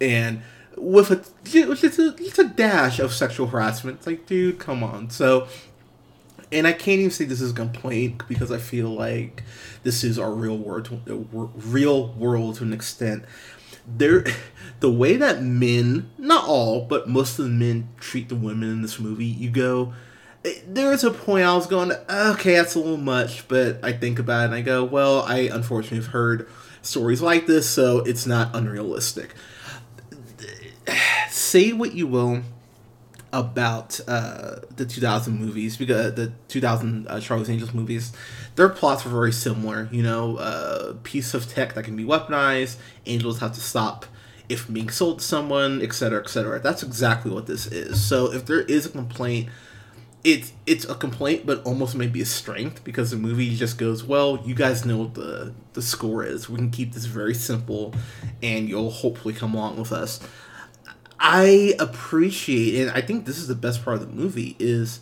and 0.00 0.42
with 0.76 1.10
a 1.10 1.24
just 1.44 1.98
a, 1.98 2.12
just 2.12 2.38
a 2.38 2.44
dash 2.44 2.98
of 2.98 3.12
sexual 3.12 3.48
harassment. 3.48 3.98
It's 3.98 4.06
like, 4.06 4.26
dude, 4.26 4.58
come 4.58 4.82
on. 4.82 5.10
So 5.10 5.48
and 6.54 6.66
I 6.66 6.72
can't 6.72 7.00
even 7.00 7.10
say 7.10 7.24
this 7.24 7.40
is 7.40 7.50
a 7.50 7.54
complaint 7.54 8.22
because 8.28 8.52
I 8.52 8.58
feel 8.58 8.88
like 8.88 9.42
this 9.82 10.04
is 10.04 10.18
our 10.18 10.32
real 10.32 10.56
world, 10.56 10.88
real 11.54 12.12
world 12.12 12.56
to 12.56 12.64
an 12.64 12.72
extent. 12.72 13.24
There, 13.86 14.24
the 14.80 14.90
way 14.90 15.16
that 15.16 15.42
men, 15.42 16.10
not 16.16 16.46
all, 16.46 16.82
but 16.82 17.08
most 17.08 17.38
of 17.38 17.46
the 17.46 17.50
men 17.50 17.88
treat 17.98 18.28
the 18.28 18.36
women 18.36 18.70
in 18.70 18.82
this 18.82 19.00
movie, 19.00 19.26
you 19.26 19.50
go. 19.50 19.92
There 20.66 20.92
is 20.92 21.04
a 21.04 21.10
point 21.10 21.44
I 21.44 21.54
was 21.54 21.66
going, 21.66 21.92
okay, 22.08 22.54
that's 22.54 22.74
a 22.74 22.78
little 22.78 22.98
much, 22.98 23.48
but 23.48 23.82
I 23.82 23.92
think 23.92 24.18
about 24.18 24.42
it 24.42 24.44
and 24.46 24.54
I 24.54 24.60
go, 24.60 24.84
well, 24.84 25.22
I 25.22 25.48
unfortunately 25.50 25.98
have 25.98 26.08
heard 26.08 26.48
stories 26.82 27.22
like 27.22 27.46
this, 27.46 27.68
so 27.68 27.98
it's 28.00 28.26
not 28.26 28.54
unrealistic. 28.54 29.34
Say 31.30 31.72
what 31.72 31.94
you 31.94 32.06
will 32.06 32.42
about 33.34 33.98
uh, 34.06 34.56
the 34.76 34.86
2000 34.86 35.38
movies 35.38 35.76
because 35.76 36.14
the 36.14 36.32
2000 36.48 37.08
uh, 37.08 37.20
Charlie's 37.20 37.50
Angels 37.50 37.74
movies, 37.74 38.12
their 38.54 38.68
plots 38.68 39.04
were 39.04 39.10
very 39.10 39.32
similar. 39.32 39.88
You 39.90 40.02
know, 40.02 40.38
a 40.38 40.40
uh, 40.40 40.94
piece 41.02 41.34
of 41.34 41.48
tech 41.48 41.74
that 41.74 41.84
can 41.84 41.96
be 41.96 42.04
weaponized, 42.04 42.76
angels 43.06 43.40
have 43.40 43.52
to 43.54 43.60
stop 43.60 44.06
if 44.48 44.72
being 44.72 44.90
sold 44.90 45.18
to 45.18 45.24
someone, 45.24 45.82
etc., 45.82 46.20
etc. 46.20 46.60
That's 46.60 46.82
exactly 46.82 47.32
what 47.32 47.46
this 47.46 47.66
is. 47.66 48.02
So 48.02 48.32
if 48.32 48.46
there 48.46 48.60
is 48.60 48.86
a 48.86 48.90
complaint, 48.90 49.48
it's 50.24 50.52
it's 50.66 50.86
a 50.86 50.94
complaint, 50.94 51.44
but 51.44 51.62
almost 51.64 51.94
maybe 51.94 52.22
a 52.22 52.26
strength 52.26 52.82
because 52.82 53.10
the 53.10 53.16
movie 53.16 53.54
just 53.54 53.76
goes, 53.76 54.02
well, 54.02 54.42
you 54.44 54.54
guys 54.54 54.86
know 54.86 54.96
what 54.96 55.14
the 55.14 55.54
the 55.74 55.82
score 55.82 56.24
is. 56.24 56.48
We 56.48 56.56
can 56.56 56.70
keep 56.70 56.94
this 56.94 57.04
very 57.04 57.34
simple, 57.34 57.94
and 58.42 58.68
you'll 58.68 58.90
hopefully 58.90 59.34
come 59.34 59.54
along 59.54 59.76
with 59.76 59.92
us. 59.92 60.20
I 61.20 61.74
appreciate, 61.78 62.80
and 62.80 62.90
I 62.90 63.02
think 63.02 63.26
this 63.26 63.38
is 63.38 63.48
the 63.48 63.54
best 63.54 63.84
part 63.84 63.96
of 63.96 64.00
the 64.00 64.14
movie 64.14 64.56
is 64.58 65.00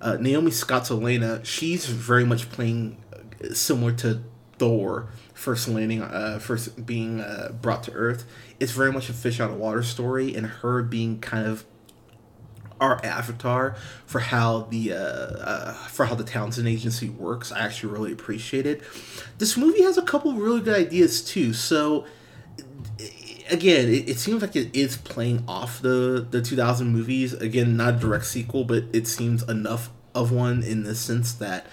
uh, 0.00 0.16
Naomi 0.20 0.52
Scott's 0.52 0.90
Elena. 0.90 1.44
She's 1.44 1.86
very 1.86 2.24
much 2.24 2.50
playing 2.50 3.02
uh, 3.12 3.52
similar 3.52 3.92
to 3.94 4.22
Thor 4.58 5.08
first 5.34 5.66
landing, 5.66 6.02
uh, 6.02 6.38
first 6.38 6.86
being 6.86 7.20
uh, 7.20 7.52
brought 7.60 7.82
to 7.82 7.92
Earth. 7.92 8.24
It's 8.60 8.70
very 8.70 8.92
much 8.92 9.08
a 9.08 9.12
fish 9.12 9.40
out 9.40 9.50
of 9.50 9.56
water 9.56 9.82
story, 9.82 10.36
and 10.36 10.46
her 10.46 10.84
being 10.84 11.18
kind 11.18 11.48
of 11.48 11.64
our 12.82 13.04
avatar 13.04 13.76
for 14.04 14.18
how 14.18 14.62
the 14.62 14.92
uh, 14.92 14.96
uh, 14.96 15.72
for 15.72 16.04
how 16.04 16.14
the 16.14 16.24
Townsend 16.24 16.66
agency 16.66 17.08
works. 17.08 17.52
I 17.52 17.60
actually 17.60 17.92
really 17.92 18.12
appreciate 18.12 18.66
it. 18.66 18.82
This 19.38 19.56
movie 19.56 19.82
has 19.82 19.96
a 19.96 20.02
couple 20.02 20.34
really 20.34 20.60
good 20.60 20.76
ideas 20.76 21.24
too. 21.24 21.52
So 21.52 22.04
again, 23.50 23.88
it, 23.88 24.08
it, 24.08 24.18
seems 24.18 24.42
like 24.42 24.56
it 24.56 24.74
is 24.74 24.96
playing 24.96 25.44
off 25.46 25.80
the 25.80 26.26
the 26.28 26.42
2000 26.42 26.88
movies. 26.88 27.32
Again, 27.34 27.76
not 27.76 27.94
a 27.94 27.98
direct 27.98 28.26
sequel, 28.26 28.64
but 28.64 28.84
it 28.92 29.06
seems 29.06 29.42
enough 29.48 29.90
of 30.14 30.32
one 30.32 30.62
in 30.62 30.82
the 30.82 30.94
sense 30.94 31.32
that 31.34 31.66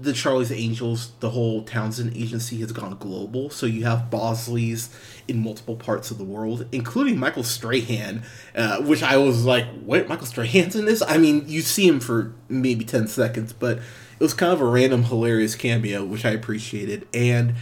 the 0.00 0.14
Charlie's 0.14 0.50
Angels, 0.50 1.12
the 1.20 1.30
whole 1.30 1.62
Townsend 1.62 2.16
agency 2.16 2.58
has 2.60 2.72
gone 2.72 2.96
global. 2.98 3.50
So 3.50 3.66
you 3.66 3.84
have 3.84 4.08
Bosleys 4.10 4.88
in 5.28 5.42
multiple 5.42 5.76
parts 5.76 6.10
of 6.10 6.16
the 6.16 6.24
world, 6.24 6.66
including 6.72 7.18
Michael 7.18 7.44
Strahan, 7.44 8.22
uh, 8.56 8.80
which 8.80 9.02
I 9.02 9.18
was 9.18 9.44
like, 9.44 9.66
wait, 9.82 10.08
Michael 10.08 10.26
Strahan's 10.26 10.74
in 10.74 10.86
this? 10.86 11.02
I 11.06 11.18
mean, 11.18 11.44
you 11.46 11.60
see 11.60 11.86
him 11.86 12.00
for 12.00 12.32
maybe 12.48 12.84
10 12.84 13.08
seconds, 13.08 13.52
but 13.52 13.76
it 13.76 14.20
was 14.20 14.32
kind 14.32 14.54
of 14.54 14.62
a 14.62 14.66
random, 14.66 15.04
hilarious 15.04 15.54
cameo, 15.54 16.02
which 16.02 16.24
I 16.24 16.30
appreciated. 16.30 17.06
And 17.12 17.54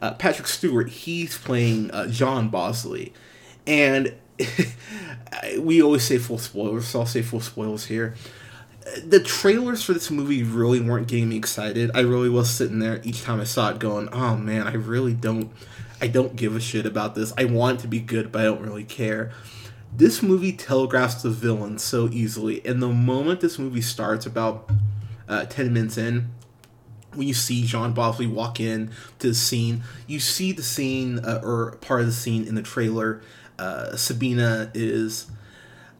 uh, 0.00 0.14
Patrick 0.14 0.48
Stewart, 0.48 0.88
he's 0.88 1.36
playing 1.36 1.90
uh, 1.90 2.06
John 2.06 2.48
Bosley. 2.48 3.12
And 3.66 4.14
we 5.58 5.82
always 5.82 6.04
say 6.04 6.16
full 6.16 6.38
spoilers, 6.38 6.88
so 6.88 7.00
I'll 7.00 7.06
say 7.06 7.20
full 7.20 7.40
spoilers 7.40 7.84
here. 7.84 8.14
The 9.04 9.20
trailers 9.20 9.82
for 9.82 9.92
this 9.92 10.10
movie 10.10 10.42
really 10.42 10.80
weren't 10.80 11.08
getting 11.08 11.28
me 11.28 11.36
excited. 11.36 11.90
I 11.94 12.00
really 12.00 12.28
was 12.28 12.50
sitting 12.50 12.78
there 12.78 13.00
each 13.04 13.22
time 13.22 13.40
I 13.40 13.44
saw 13.44 13.70
it 13.70 13.78
going, 13.78 14.08
oh 14.10 14.36
man, 14.36 14.66
I 14.66 14.74
really 14.74 15.14
don't 15.14 15.52
I 16.02 16.08
don't 16.08 16.34
give 16.34 16.56
a 16.56 16.60
shit 16.60 16.84
about 16.84 17.14
this. 17.14 17.32
I 17.38 17.44
want 17.44 17.78
it 17.78 17.82
to 17.82 17.88
be 17.88 18.00
good, 18.00 18.32
but 18.32 18.40
I 18.40 18.44
don't 18.44 18.60
really 18.60 18.82
care. 18.82 19.30
This 19.94 20.20
movie 20.20 20.52
telegraphs 20.52 21.22
the 21.22 21.30
villain 21.30 21.78
so 21.78 22.08
easily, 22.08 22.64
and 22.66 22.82
the 22.82 22.88
moment 22.88 23.40
this 23.40 23.56
movie 23.56 23.82
starts, 23.82 24.26
about 24.26 24.68
uh, 25.28 25.44
10 25.44 25.72
minutes 25.72 25.96
in, 25.96 26.30
when 27.14 27.28
you 27.28 27.34
see 27.34 27.64
John 27.64 27.92
Bosley 27.92 28.26
walk 28.26 28.58
in 28.58 28.90
to 29.20 29.28
the 29.28 29.34
scene, 29.34 29.84
you 30.08 30.18
see 30.18 30.50
the 30.50 30.62
scene 30.62 31.20
uh, 31.20 31.40
or 31.44 31.76
part 31.76 32.00
of 32.00 32.06
the 32.06 32.12
scene 32.12 32.48
in 32.48 32.56
the 32.56 32.62
trailer. 32.62 33.22
Uh, 33.58 33.94
Sabina 33.96 34.72
is 34.74 35.30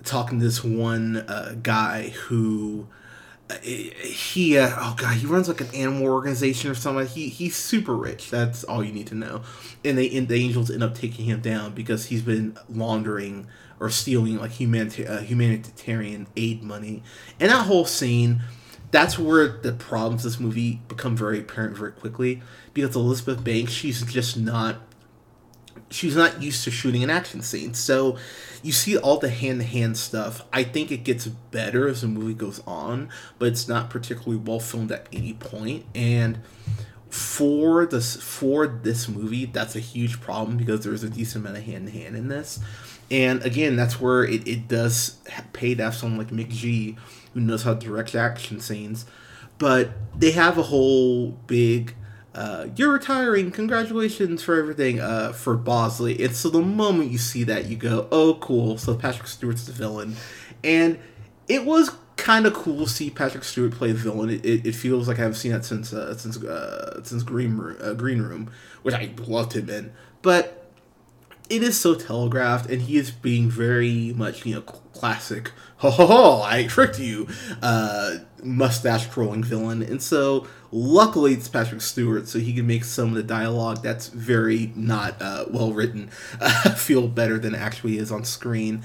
talking 0.05 0.39
to 0.39 0.45
this 0.45 0.65
one 0.65 1.19
uh, 1.19 1.57
guy 1.63 2.11
who 2.11 2.87
uh, 3.51 3.55
he 3.63 4.57
uh, 4.59 4.71
oh 4.77 4.95
god 4.97 5.17
he 5.17 5.27
runs 5.27 5.49
like 5.49 5.61
an 5.61 5.75
animal 5.75 6.07
organization 6.07 6.71
or 6.71 6.75
something. 6.75 7.07
He 7.07 7.29
he's 7.29 7.57
super 7.57 7.95
rich. 7.95 8.31
That's 8.31 8.65
all 8.65 8.83
you 8.83 8.93
need 8.93 9.07
to 9.09 9.15
know. 9.15 9.43
And 9.85 9.99
they 9.99 10.11
and 10.11 10.29
the 10.29 10.37
angels 10.37 10.71
end 10.71 10.83
up 10.83 10.95
taking 10.95 11.25
him 11.25 11.41
down 11.41 11.75
because 11.75 12.07
he's 12.07 12.23
been 12.23 12.57
laundering 12.69 13.47
or 13.81 13.91
stealing 13.91 14.39
like 14.39 14.53
humanita- 14.53 15.11
uh, 15.11 15.21
humanitarian 15.21 16.29
aid 16.37 16.63
money. 16.63 17.03
And 17.41 17.51
that 17.51 17.67
whole 17.67 17.85
scene 17.85 18.43
that's 18.93 19.19
where 19.19 19.49
the 19.49 19.73
problems 19.73 20.25
of 20.25 20.33
this 20.33 20.41
movie 20.41 20.81
become 20.87 21.17
very 21.17 21.41
apparent 21.41 21.77
very 21.77 21.93
quickly 21.93 22.43
because 22.75 22.95
Elizabeth 22.95 23.43
Banks 23.43 23.73
she's 23.73 24.03
just 24.03 24.37
not 24.37 24.77
she's 25.93 26.17
not 26.17 26.43
used 26.43 26.65
to 26.65 26.71
shooting 26.71 27.03
an 27.03 27.11
action 27.11 27.43
scene. 27.43 27.75
So 27.75 28.17
you 28.63 28.73
see 28.73 28.97
all 28.97 29.19
the 29.19 29.31
hand 29.31 29.61
to 29.61 29.67
hand 29.67 29.97
stuff. 29.97 30.45
I 30.53 30.65
think 30.65 30.91
it 30.91 31.05
gets 31.05 31.27
better 31.27 31.89
as 31.89 32.03
the 32.03 32.09
movie 32.09 32.35
goes 32.35 32.63
on, 32.67 33.11
but 33.39 33.49
it's 33.49 33.69
not 33.69 33.91
particularly 33.91 34.37
well 34.37 34.61
filmed 34.61 34.93
at 34.93 35.09
any 35.13 35.35
point. 35.35 35.85
And 35.95 36.41
for 37.11 37.85
this 37.85 38.17
for 38.17 38.67
this 38.67 39.09
movie, 39.09 39.45
that's 39.45 39.77
a 39.77 39.81
huge 39.81 40.21
problem 40.21 40.57
because 40.57 40.83
there's 40.83 41.03
a 41.03 41.11
decent 41.11 41.45
amount 41.45 41.59
of 41.59 41.65
hand 41.65 41.87
to 41.87 41.93
hand 41.93 42.17
in 42.17 42.29
this. 42.29 42.59
And 43.11 43.45
again, 43.45 43.77
that's 43.77 44.01
where 44.01 44.25
it, 44.25 44.49
it 44.49 44.69
does 44.69 45.19
pay 45.53 45.75
to 45.75 45.83
have 45.83 45.95
someone 45.95 46.19
like 46.19 46.29
McG 46.29 46.97
who 47.35 47.41
knows 47.41 47.65
how 47.65 47.75
to 47.75 47.87
direct 47.87 48.15
action 48.15 48.61
scenes. 48.61 49.05
But 49.59 49.91
they 50.19 50.31
have 50.31 50.57
a 50.57 50.63
whole 50.63 51.33
big, 51.47 51.95
uh, 52.35 52.69
you're 52.77 52.93
retiring, 52.93 53.51
congratulations 53.51 54.43
for 54.43 54.59
everything, 54.59 55.01
uh, 55.01 55.33
for 55.33 55.57
Bosley. 55.57 56.23
And 56.25 56.35
so 56.35 56.49
the 56.49 56.63
moment 56.63 57.11
you 57.11 57.19
see 57.19 57.45
that, 57.45 57.67
you 57.67 57.77
go, 57.77 58.09
oh, 58.11 58.35
cool, 58.35 58.79
so 58.79 58.95
Patrick 58.95 59.27
Stewart's 59.27 59.67
the 59.67 59.73
villain. 59.73 60.17
And 60.65 60.99
it 61.49 61.65
was 61.65 61.91
kind 62.17 62.47
of 62.47 62.55
cool 62.55 62.85
to 62.85 62.91
see 62.91 63.11
Patrick 63.11 63.45
Stewart 63.45 63.73
play 63.73 63.93
the 63.93 63.99
villain. 63.99 64.31
It, 64.31 64.45
it, 64.45 64.67
it 64.67 64.75
feels 64.75 65.09
like 65.09 65.19
I 65.19 65.23
haven't 65.23 65.37
seen 65.37 65.53
that 65.53 65.65
since 65.65 65.93
uh, 65.93 66.17
since 66.17 66.43
uh, 66.43 67.03
since 67.03 67.23
Green 67.23 67.57
Room, 67.57 67.77
uh, 67.81 67.95
Green 67.95 68.23
Room, 68.23 68.51
which 68.83 68.95
I 68.95 69.11
loved 69.27 69.55
him 69.55 69.69
in. 69.69 69.93
But 70.23 70.71
it 71.51 71.63
is 71.63 71.79
so 71.79 71.95
telegraphed, 71.95 72.71
and 72.71 72.83
he 72.83 72.97
is 72.97 73.11
being 73.11 73.51
very 73.51 74.15
much, 74.17 74.47
you 74.47 74.55
know, 74.55 74.61
classic, 74.63 75.51
ho 75.79 75.91
ho 75.91 76.07
ho, 76.07 76.43
I 76.43 76.65
tricked 76.65 76.99
you, 76.99 77.29
mustache 78.43 79.09
twirling 79.09 79.45
villain. 79.45 79.83
And 79.83 80.03
so, 80.03 80.47
luckily, 80.71 81.33
it's 81.35 81.49
Patrick 81.49 81.81
Stewart, 81.81 82.29
so 82.29 82.39
he 82.39 82.53
can 82.53 82.67
make 82.67 82.85
some 82.85 83.09
of 83.09 83.15
the 83.15 83.23
dialogue 83.23 83.83
that's 83.83 84.09
very 84.09 84.73
not 84.75 85.21
uh, 85.21 85.47
well 85.51 85.73
written 85.73 86.11
uh, 86.41 86.75
feel 86.75 87.09
better 87.09 87.39
than 87.39 87.55
actually 87.55 87.99
is 87.99 88.11
on 88.13 88.25
screen. 88.25 88.83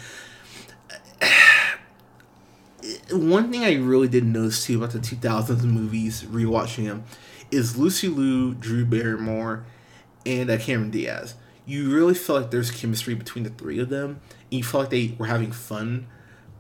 One 3.11 3.51
thing 3.51 3.63
I 3.63 3.75
really 3.75 4.07
did 4.07 4.23
notice 4.23 4.65
too 4.65 4.77
about 4.77 4.91
the 4.91 4.99
2000s 4.99 5.63
movies, 5.63 6.23
rewatching 6.23 6.85
them, 6.85 7.03
is 7.51 7.77
Lucy 7.77 8.07
Liu, 8.07 8.53
Drew 8.53 8.85
Barrymore, 8.85 9.65
and 10.25 10.49
uh, 10.49 10.57
Cameron 10.57 10.91
Diaz 10.91 11.35
you 11.67 11.93
really 11.93 12.13
feel 12.13 12.39
like 12.39 12.49
there's 12.49 12.71
chemistry 12.71 13.13
between 13.13 13.43
the 13.43 13.49
three 13.51 13.77
of 13.77 13.89
them. 13.89 14.21
And 14.29 14.53
you 14.59 14.63
feel 14.63 14.79
like 14.79 14.89
they 14.89 15.13
were 15.19 15.27
having 15.27 15.51
fun 15.51 16.07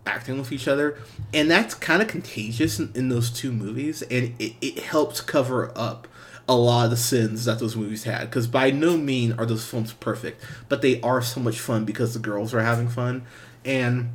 acting 0.07 0.37
with 0.37 0.51
each 0.51 0.67
other. 0.67 0.97
And 1.33 1.51
that's 1.51 1.73
kind 1.73 2.01
of 2.01 2.07
contagious 2.07 2.79
in, 2.79 2.91
in, 2.95 3.09
those 3.09 3.29
two 3.29 3.51
movies. 3.51 4.01
And 4.03 4.33
it, 4.39 4.53
it 4.61 4.79
helps 4.79 5.21
cover 5.21 5.71
up 5.75 6.07
a 6.47 6.55
lot 6.55 6.85
of 6.85 6.91
the 6.91 6.97
sins 6.97 7.45
that 7.45 7.59
those 7.59 7.75
movies 7.75 8.03
had. 8.03 8.29
Because 8.29 8.47
by 8.47 8.71
no 8.71 8.97
means 8.97 9.37
are 9.37 9.45
those 9.45 9.65
films 9.65 9.93
perfect, 9.93 10.43
but 10.69 10.81
they 10.81 11.01
are 11.01 11.21
so 11.21 11.39
much 11.39 11.59
fun 11.59 11.85
because 11.85 12.13
the 12.13 12.19
girls 12.19 12.53
are 12.53 12.61
having 12.61 12.87
fun. 12.87 13.25
And 13.65 14.11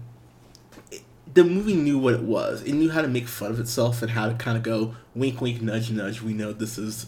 the 1.34 1.44
movie 1.44 1.76
knew 1.76 1.98
what 1.98 2.14
it 2.14 2.22
was. 2.22 2.62
It 2.62 2.72
knew 2.72 2.90
how 2.90 3.02
to 3.02 3.08
make 3.08 3.28
fun 3.28 3.50
of 3.50 3.60
itself 3.60 4.02
and 4.02 4.10
how 4.10 4.28
to 4.28 4.34
kind 4.34 4.56
of 4.56 4.62
go 4.62 4.96
wink, 5.14 5.40
wink, 5.40 5.62
nudge, 5.62 5.90
nudge. 5.90 6.22
We 6.22 6.32
know 6.32 6.52
this 6.52 6.78
is 6.78 7.06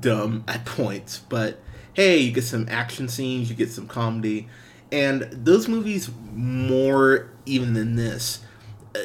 dumb 0.00 0.44
at 0.48 0.64
points, 0.64 1.18
but 1.28 1.58
hey, 1.94 2.18
you 2.18 2.32
get 2.32 2.44
some 2.44 2.66
action 2.68 3.08
scenes, 3.08 3.48
you 3.48 3.56
get 3.56 3.70
some 3.70 3.86
comedy, 3.86 4.48
and 4.96 5.22
those 5.30 5.68
movies 5.68 6.10
more 6.32 7.30
even 7.44 7.74
than 7.74 7.96
this. 7.96 8.40
Uh, 8.94 9.00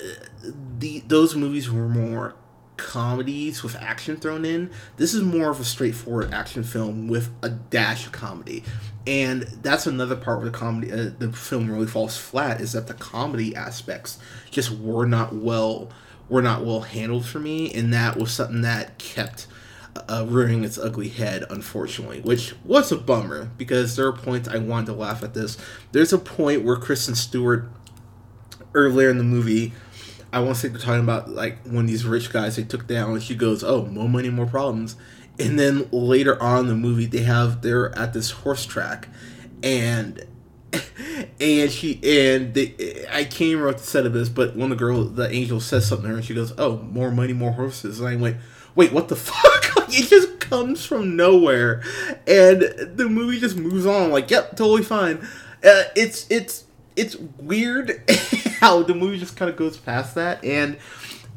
the 0.79 1.01
those 1.01 1.35
movies 1.35 1.69
were 1.69 1.89
more 1.89 2.35
comedies 2.77 3.61
with 3.61 3.75
action 3.75 4.15
thrown 4.15 4.45
in. 4.45 4.71
This 4.95 5.13
is 5.13 5.21
more 5.21 5.49
of 5.49 5.59
a 5.59 5.65
straightforward 5.65 6.33
action 6.33 6.63
film 6.63 7.09
with 7.09 7.29
a 7.43 7.49
dash 7.49 8.05
of 8.05 8.13
comedy, 8.13 8.63
and 9.05 9.41
that's 9.61 9.85
another 9.85 10.15
part 10.15 10.39
where 10.39 10.49
the 10.49 10.57
comedy, 10.57 10.93
uh, 10.93 11.11
the 11.19 11.33
film 11.33 11.69
really 11.69 11.87
falls 11.87 12.17
flat. 12.17 12.61
Is 12.61 12.71
that 12.71 12.87
the 12.87 12.93
comedy 12.93 13.53
aspects 13.53 14.17
just 14.49 14.71
were 14.71 15.05
not 15.05 15.35
well 15.35 15.89
were 16.29 16.41
not 16.41 16.65
well 16.65 16.81
handled 16.81 17.25
for 17.25 17.39
me, 17.39 17.73
and 17.73 17.93
that 17.93 18.15
was 18.15 18.31
something 18.31 18.61
that 18.61 18.97
kept 18.97 19.45
uh, 19.95 20.25
rearing 20.27 20.63
its 20.63 20.77
ugly 20.77 21.09
head, 21.09 21.45
unfortunately, 21.49 22.21
which 22.21 22.55
was 22.63 22.91
a 22.91 22.97
bummer 22.97 23.51
because 23.57 23.95
there 23.95 24.07
are 24.07 24.13
points 24.13 24.47
I 24.47 24.57
wanted 24.57 24.87
to 24.87 24.93
laugh 24.93 25.23
at 25.23 25.33
this. 25.33 25.57
There's 25.91 26.13
a 26.13 26.17
point 26.17 26.63
where 26.63 26.77
Kristen 26.77 27.15
Stewart, 27.15 27.69
earlier 28.73 29.09
in 29.09 29.17
the 29.17 29.23
movie, 29.23 29.73
I 30.33 30.39
want 30.39 30.55
to 30.55 30.61
say 30.61 30.67
they're 30.69 30.79
talking 30.79 31.03
about 31.03 31.29
like 31.29 31.65
when 31.65 31.85
these 31.87 32.05
rich 32.05 32.31
guys 32.31 32.55
they 32.55 32.63
took 32.63 32.87
down, 32.87 33.11
and 33.11 33.23
she 33.23 33.35
goes, 33.35 33.63
"Oh, 33.63 33.85
more 33.85 34.07
money, 34.07 34.29
more 34.29 34.45
problems." 34.45 34.95
And 35.39 35.59
then 35.59 35.89
later 35.91 36.41
on 36.41 36.67
the 36.67 36.75
movie, 36.75 37.05
they 37.05 37.23
have 37.23 37.61
they're 37.61 37.97
at 37.97 38.13
this 38.13 38.31
horse 38.31 38.65
track, 38.65 39.09
and 39.61 40.23
and 41.41 41.69
she 41.69 41.99
and 42.03 42.53
they, 42.53 43.05
I 43.11 43.25
can't 43.25 43.55
remember 43.55 43.73
the 43.73 43.79
set 43.79 44.05
of 44.05 44.13
this, 44.13 44.29
but 44.29 44.55
when 44.55 44.69
the 44.69 44.75
girl, 44.75 45.03
the 45.03 45.29
angel, 45.29 45.59
says 45.59 45.85
something 45.85 46.05
to 46.05 46.09
her, 46.11 46.15
and 46.15 46.25
she 46.25 46.33
goes, 46.33 46.53
"Oh, 46.57 46.77
more 46.77 47.11
money, 47.11 47.33
more 47.33 47.51
horses," 47.51 47.99
and 47.99 48.07
I 48.07 48.15
went, 48.15 48.37
"Wait, 48.75 48.93
what 48.93 49.09
the 49.09 49.15
fuck?" 49.17 49.50
it 49.89 50.09
just 50.09 50.39
comes 50.39 50.85
from 50.85 51.15
nowhere, 51.15 51.81
and 52.27 52.61
the 52.61 53.07
movie 53.09 53.39
just 53.39 53.57
moves 53.57 53.85
on. 53.85 54.11
Like, 54.11 54.29
yep, 54.29 54.55
totally 54.55 54.83
fine. 54.83 55.17
Uh, 55.63 55.83
it's 55.95 56.25
it's 56.29 56.65
it's 56.95 57.15
weird 57.15 58.01
how 58.59 58.83
the 58.83 58.93
movie 58.93 59.17
just 59.17 59.37
kind 59.37 59.49
of 59.49 59.57
goes 59.57 59.77
past 59.77 60.15
that. 60.15 60.43
And 60.43 60.77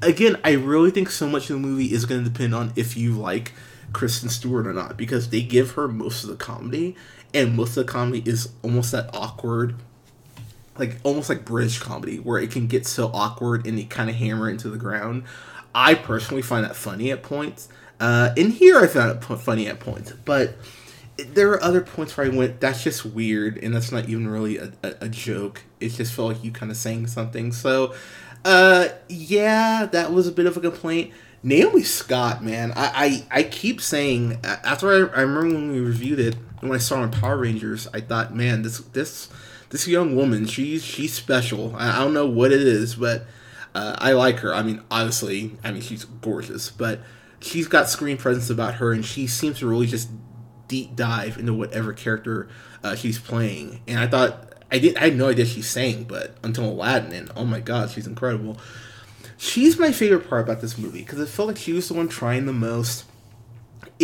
again, 0.03 0.39
I 0.45 0.53
really 0.53 0.91
think 0.91 1.11
so 1.11 1.29
much 1.29 1.51
of 1.51 1.61
the 1.61 1.67
movie 1.67 1.93
is 1.93 2.05
going 2.05 2.25
to 2.25 2.31
depend 2.31 2.55
on 2.55 2.73
if 2.77 2.97
you 2.97 3.13
like 3.13 3.53
Kristen 3.93 4.29
Stewart 4.29 4.67
or 4.67 4.73
not, 4.73 4.97
because 4.97 5.31
they 5.31 5.43
give 5.43 5.73
her 5.73 5.89
most 5.89 6.25
of 6.25 6.31
the 6.31 6.37
comedy, 6.37 6.97
and 7.33 7.57
most 7.57 7.77
of 7.77 7.87
the 7.87 7.93
comedy 7.93 8.23
is 8.25 8.51
almost 8.63 8.93
that 8.93 9.11
awkward 9.15 9.77
like 10.79 10.99
almost 11.05 11.29
like 11.29 11.45
British 11.45 11.79
comedy 11.79 12.19
where 12.19 12.39
it 12.39 12.51
can 12.51 12.67
get 12.67 12.87
so 12.87 13.11
awkward 13.13 13.67
and 13.67 13.79
they 13.79 13.85
kind 13.85 14.11
of 14.11 14.17
hammer 14.17 14.49
it 14.49 14.53
into 14.53 14.69
the 14.69 14.77
ground. 14.77 15.25
I 15.75 15.95
personally 15.95 16.43
find 16.43 16.65
that 16.65 16.77
funny 16.77 17.11
at 17.11 17.23
points. 17.23 17.69
Uh, 18.01 18.33
in 18.37 18.51
here, 18.51 18.79
I 18.79 18.87
found 18.87 19.17
it 19.17 19.25
funny 19.25 19.67
at 19.69 19.81
points, 19.81 20.13
but 20.25 20.57
there 21.17 21.51
are 21.51 21.63
other 21.63 21.81
points 21.81 22.17
where 22.17 22.27
I 22.27 22.31
went, 22.31 22.61
that's 22.61 22.83
just 22.83 23.05
weird, 23.05 23.59
and 23.59 23.75
that's 23.75 23.93
not 23.93 24.09
even 24.09 24.29
really 24.29 24.59
a, 24.59 24.73
a, 24.83 24.95
a 25.03 25.09
joke. 25.09 25.63
It 25.81 25.91
just 25.91 26.13
felt 26.13 26.29
like 26.29 26.45
you 26.45 26.51
kind 26.51 26.73
of 26.73 26.77
saying 26.77 27.07
something. 27.07 27.53
So, 27.53 27.95
uh, 28.45 28.89
yeah, 29.09 29.87
that 29.87 30.13
was 30.13 30.27
a 30.27 30.33
bit 30.33 30.47
of 30.47 30.57
a 30.57 30.61
complaint. 30.61 31.13
Naomi 31.43 31.83
Scott, 31.83 32.43
man, 32.43 32.73
I, 32.75 33.27
I, 33.31 33.41
I 33.41 33.43
keep 33.43 33.81
saying 33.81 34.39
after 34.43 34.89
I, 34.89 35.19
I 35.19 35.21
remember 35.23 35.55
when 35.55 35.73
we 35.73 35.81
reviewed 35.81 36.19
it 36.19 36.37
when 36.61 36.73
I 36.73 36.79
saw 36.79 36.97
her 36.97 37.03
on 37.03 37.11
Power 37.11 37.37
Rangers, 37.37 37.87
I 37.93 38.01
thought, 38.01 38.35
man, 38.35 38.63
this 38.63 38.79
this 38.79 39.29
this 39.69 39.87
young 39.87 40.17
woman, 40.17 40.47
she's 40.47 40.83
she's 40.83 41.13
special. 41.13 41.75
I, 41.77 41.97
I 41.97 41.99
don't 41.99 42.15
know 42.15 42.27
what 42.27 42.53
it 42.53 42.63
is, 42.63 42.95
but 42.95 43.27
uh, 43.75 43.97
I 43.99 44.13
like 44.13 44.39
her. 44.39 44.55
I 44.55 44.63
mean, 44.63 44.83
obviously, 44.91 45.53
I 45.63 45.73
mean 45.73 45.83
she's 45.83 46.05
gorgeous, 46.05 46.71
but 46.71 47.01
she's 47.45 47.69
got 47.69 47.89
screen 47.89 48.17
presence 48.17 48.51
about 48.51 48.75
her, 48.75 48.93
and 48.93 49.05
she 49.05 49.27
seems 49.27 49.59
to 49.59 49.69
really 49.69 49.87
just 49.87 50.09
deep 50.67 50.97
dive 50.97 51.39
into 51.39 51.53
whatever 51.53 51.93
character 51.93 52.49
uh, 52.83 52.95
she's 52.95 53.19
playing. 53.19 53.81
And 53.87 54.01
I 54.01 54.07
thought 54.07 54.55
I 54.73 54.79
did 54.79 54.97
I 54.97 55.05
had 55.05 55.17
no 55.17 55.29
idea 55.29 55.45
she 55.45 55.63
sang, 55.63 56.05
but 56.05 56.37
until 56.43 56.65
Aladdin, 56.65 57.13
and 57.13 57.31
oh 57.37 57.45
my 57.45 57.61
god, 57.61 57.91
she's 57.91 58.07
incredible. 58.07 58.59
She's 59.37 59.79
my 59.79 59.93
favorite 59.93 60.29
part 60.29 60.43
about 60.43 60.61
this 60.61 60.79
movie 60.79 61.01
because 61.01 61.21
it 61.21 61.29
felt 61.29 61.49
like 61.49 61.59
she 61.59 61.73
was 61.73 61.89
the 61.89 61.95
one 61.95 62.09
trying 62.09 62.47
the 62.47 62.53
most. 62.53 63.05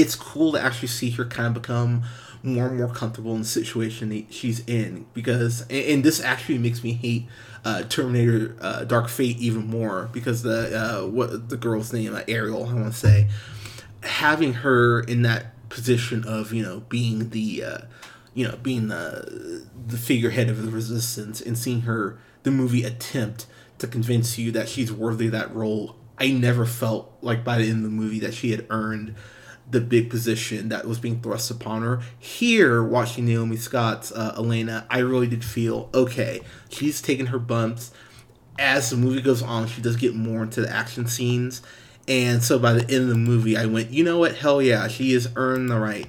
It's 0.00 0.14
cool 0.14 0.52
to 0.52 0.60
actually 0.60 0.88
see 0.88 1.10
her 1.10 1.24
kind 1.24 1.48
of 1.48 1.62
become 1.62 2.02
more 2.42 2.66
and 2.66 2.78
more 2.78 2.88
comfortable 2.88 3.34
in 3.34 3.40
the 3.40 3.46
situation 3.46 4.26
she's 4.30 4.64
in 4.66 5.06
because 5.12 5.66
and 5.68 6.02
this 6.02 6.22
actually 6.22 6.58
makes 6.58 6.82
me 6.82 6.92
hate 6.92 7.26
uh, 7.64 7.82
Terminator 7.82 8.56
uh, 8.60 8.84
Dark 8.84 9.08
Fate 9.08 9.36
even 9.38 9.66
more 9.66 10.08
because 10.12 10.42
the 10.42 10.74
uh, 10.74 11.06
what 11.06 11.50
the 11.50 11.56
girl's 11.56 11.92
name 11.92 12.14
uh, 12.14 12.22
Ariel 12.28 12.64
I 12.66 12.72
want 12.72 12.92
to 12.92 12.98
say 12.98 13.28
having 14.02 14.54
her 14.54 15.00
in 15.00 15.22
that 15.22 15.68
position 15.68 16.24
of 16.26 16.52
you 16.52 16.62
know 16.62 16.80
being 16.88 17.30
the 17.30 17.62
uh, 17.62 17.78
you 18.32 18.48
know 18.48 18.56
being 18.56 18.88
the 18.88 19.66
the 19.86 19.98
figurehead 19.98 20.48
of 20.48 20.62
the 20.62 20.70
resistance 20.70 21.40
and 21.42 21.58
seeing 21.58 21.82
her 21.82 22.18
the 22.42 22.50
movie 22.50 22.84
attempt 22.84 23.46
to 23.78 23.86
convince 23.86 24.38
you 24.38 24.50
that 24.52 24.68
she's 24.68 24.90
worthy 24.90 25.26
of 25.26 25.32
that 25.32 25.54
role 25.54 25.96
I 26.18 26.30
never 26.30 26.64
felt 26.64 27.12
like 27.20 27.44
by 27.44 27.58
the 27.58 27.64
end 27.64 27.78
of 27.78 27.82
the 27.82 27.96
movie 27.96 28.20
that 28.20 28.32
she 28.32 28.50
had 28.50 28.66
earned 28.70 29.14
the 29.70 29.80
big 29.80 30.10
position 30.10 30.68
that 30.68 30.86
was 30.86 30.98
being 30.98 31.20
thrust 31.20 31.50
upon 31.50 31.82
her. 31.82 32.00
Here, 32.18 32.82
watching 32.82 33.26
Naomi 33.26 33.56
Scott's 33.56 34.12
uh, 34.12 34.34
Elena, 34.36 34.86
I 34.90 34.98
really 34.98 35.26
did 35.26 35.44
feel 35.44 35.88
okay. 35.94 36.40
She's 36.68 37.00
taking 37.00 37.26
her 37.26 37.38
bumps. 37.38 37.92
As 38.58 38.90
the 38.90 38.96
movie 38.96 39.22
goes 39.22 39.42
on, 39.42 39.66
she 39.68 39.80
does 39.80 39.96
get 39.96 40.14
more 40.14 40.42
into 40.42 40.60
the 40.60 40.70
action 40.70 41.06
scenes. 41.06 41.62
And 42.08 42.42
so 42.42 42.58
by 42.58 42.72
the 42.72 42.82
end 42.82 43.04
of 43.04 43.08
the 43.08 43.14
movie, 43.14 43.56
I 43.56 43.66
went, 43.66 43.90
you 43.90 44.04
know 44.04 44.18
what? 44.18 44.36
Hell 44.36 44.60
yeah, 44.60 44.88
she 44.88 45.12
has 45.12 45.28
earned 45.36 45.70
the 45.70 45.78
right 45.78 46.08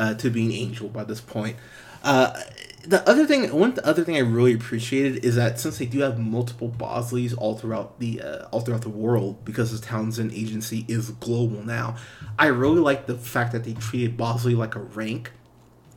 uh, 0.00 0.14
to 0.14 0.30
being 0.30 0.50
angel 0.52 0.88
by 0.88 1.04
this 1.04 1.20
point. 1.20 1.56
Uh, 2.02 2.40
the 2.82 3.06
other 3.06 3.26
thing, 3.26 3.52
one 3.52 3.74
the 3.74 3.86
other 3.86 4.02
thing 4.02 4.16
I 4.16 4.20
really 4.20 4.54
appreciated 4.54 5.22
is 5.22 5.36
that 5.36 5.60
since 5.60 5.76
they 5.76 5.84
do 5.84 6.00
have 6.00 6.18
multiple 6.18 6.70
Bosleys 6.70 7.34
all 7.36 7.58
throughout 7.58 8.00
the 8.00 8.22
uh, 8.22 8.46
all 8.50 8.60
throughout 8.60 8.80
the 8.80 8.88
world, 8.88 9.44
because 9.44 9.78
the 9.78 9.86
Townsend 9.86 10.32
agency 10.32 10.86
is 10.88 11.10
global 11.10 11.62
now, 11.62 11.96
I 12.38 12.46
really 12.46 12.80
like 12.80 13.06
the 13.06 13.18
fact 13.18 13.52
that 13.52 13.64
they 13.64 13.74
treated 13.74 14.16
Bosley 14.16 14.54
like 14.54 14.74
a 14.74 14.80
rank. 14.80 15.32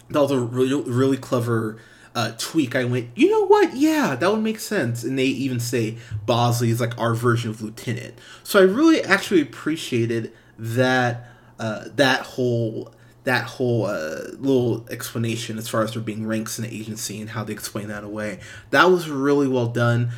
That 0.09 0.19
was 0.19 0.31
a 0.31 0.39
really 0.39 0.81
really 0.81 1.17
clever 1.17 1.79
uh, 2.13 2.33
tweak. 2.37 2.75
I 2.75 2.83
went, 2.83 3.09
you 3.15 3.29
know 3.29 3.47
what? 3.47 3.73
Yeah, 3.73 4.15
that 4.15 4.29
would 4.29 4.43
make 4.43 4.59
sense. 4.59 5.05
And 5.05 5.17
they 5.17 5.25
even 5.25 5.61
say 5.61 5.97
Bosley 6.25 6.69
is 6.69 6.81
like 6.81 6.99
our 6.99 7.15
version 7.15 7.49
of 7.49 7.61
lieutenant. 7.61 8.15
So 8.43 8.59
I 8.59 8.63
really 8.63 9.01
actually 9.01 9.39
appreciated 9.39 10.33
that 10.59 11.29
uh, 11.57 11.85
that 11.95 12.21
whole 12.21 12.93
that 13.23 13.45
whole 13.45 13.85
uh, 13.85 14.19
little 14.37 14.85
explanation 14.89 15.57
as 15.57 15.69
far 15.69 15.83
as 15.83 15.93
there 15.93 16.01
being 16.01 16.27
ranks 16.27 16.59
in 16.59 16.65
the 16.65 16.73
agency 16.75 17.21
and 17.21 17.29
how 17.29 17.43
they 17.43 17.53
explain 17.53 17.87
that 17.87 18.03
away. 18.03 18.39
That 18.71 18.85
was 18.91 19.09
really 19.09 19.47
well 19.47 19.67
done. 19.67 20.11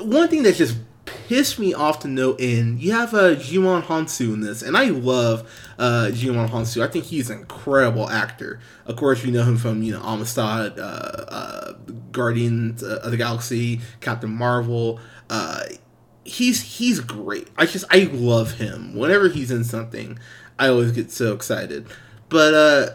One 0.00 0.28
thing 0.28 0.42
that 0.42 0.56
just 0.56 0.76
pissed 1.04 1.58
me 1.58 1.72
off 1.72 2.00
to 2.00 2.08
no 2.08 2.34
end, 2.34 2.80
you 2.80 2.92
have 2.92 3.14
uh, 3.14 3.34
Djimon 3.34 3.82
Hounsou 3.82 4.34
in 4.34 4.40
this, 4.40 4.62
and 4.62 4.76
I 4.76 4.86
love 4.86 5.48
uh, 5.78 6.10
Djimon 6.12 6.50
Hounsou. 6.50 6.82
I 6.82 6.88
think 6.88 7.06
he's 7.06 7.30
an 7.30 7.40
incredible 7.40 8.08
actor. 8.10 8.60
Of 8.86 8.96
course, 8.96 9.24
you 9.24 9.32
know 9.32 9.44
him 9.44 9.56
from 9.56 9.82
you 9.82 9.92
know 9.92 10.02
Amistad, 10.02 10.78
uh, 10.78 10.82
uh, 10.82 11.72
Guardians 12.12 12.82
of 12.82 13.10
the 13.10 13.16
Galaxy, 13.16 13.80
Captain 14.00 14.30
Marvel. 14.30 15.00
Uh, 15.28 15.62
he's 16.24 16.78
he's 16.78 17.00
great. 17.00 17.48
I 17.56 17.66
just 17.66 17.84
I 17.90 18.10
love 18.12 18.54
him. 18.54 18.94
Whenever 18.96 19.28
he's 19.28 19.50
in 19.50 19.64
something, 19.64 20.18
I 20.58 20.68
always 20.68 20.92
get 20.92 21.10
so 21.10 21.32
excited. 21.32 21.86
But 22.30 22.54
uh, 22.54 22.90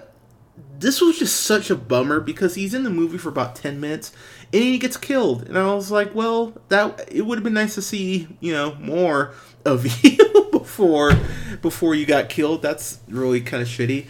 this 0.80 1.02
was 1.02 1.20
just 1.20 1.42
such 1.42 1.70
a 1.70 1.76
bummer 1.76 2.20
because 2.20 2.56
he's 2.56 2.74
in 2.74 2.84
the 2.84 2.90
movie 2.90 3.18
for 3.18 3.30
about 3.30 3.56
10 3.56 3.80
minutes 3.80 4.12
and 4.52 4.64
he 4.64 4.78
gets 4.78 4.98
killed. 4.98 5.44
And 5.44 5.58
I 5.58 5.74
was 5.74 5.92
like, 5.92 6.16
well, 6.16 6.54
that 6.70 7.08
it 7.12 7.22
would 7.22 7.38
have 7.38 7.44
been 7.44 7.54
nice 7.54 7.76
to 7.76 7.82
see, 7.82 8.28
you 8.40 8.54
know, 8.54 8.76
more 8.76 9.34
of 9.66 9.86
you 10.04 10.50
before 10.52 11.12
before 11.62 11.96
you 11.96 12.06
got 12.06 12.30
killed. 12.30 12.62
That's 12.62 13.00
really 13.08 13.42
kind 13.42 13.62
of 13.62 13.70
shitty. 13.70 14.08